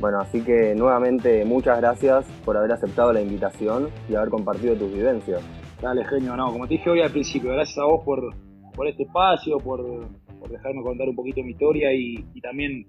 [0.01, 4.93] Bueno, así que nuevamente muchas gracias por haber aceptado la invitación y haber compartido tus
[4.93, 5.43] vivencias.
[5.83, 8.35] Dale, genio, no, como te dije hoy al principio, gracias a vos por,
[8.75, 12.87] por este espacio, por, por dejarme contar un poquito mi historia y, también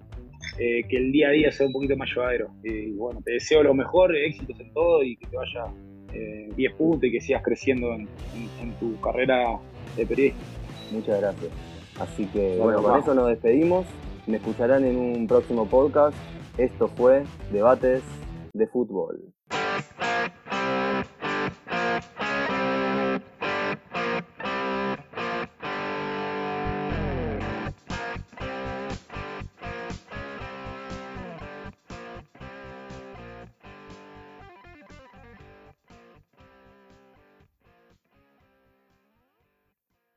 [0.58, 2.50] eh, que el día a día sea un poquito más llevadero.
[2.64, 5.66] Y bueno, te deseo lo mejor, éxitos en todo y que te vaya
[6.12, 6.14] 10
[6.58, 8.08] eh, puntos y que sigas creciendo en,
[8.80, 9.60] tu carrera
[9.96, 10.40] de periodista.
[10.92, 11.52] Muchas gracias.
[12.00, 13.86] Así que bueno, con eso nos despedimos.
[14.28, 16.16] Me escucharán en un próximo podcast.
[16.60, 18.04] Esto fue Debates
[18.52, 19.34] de Fútbol.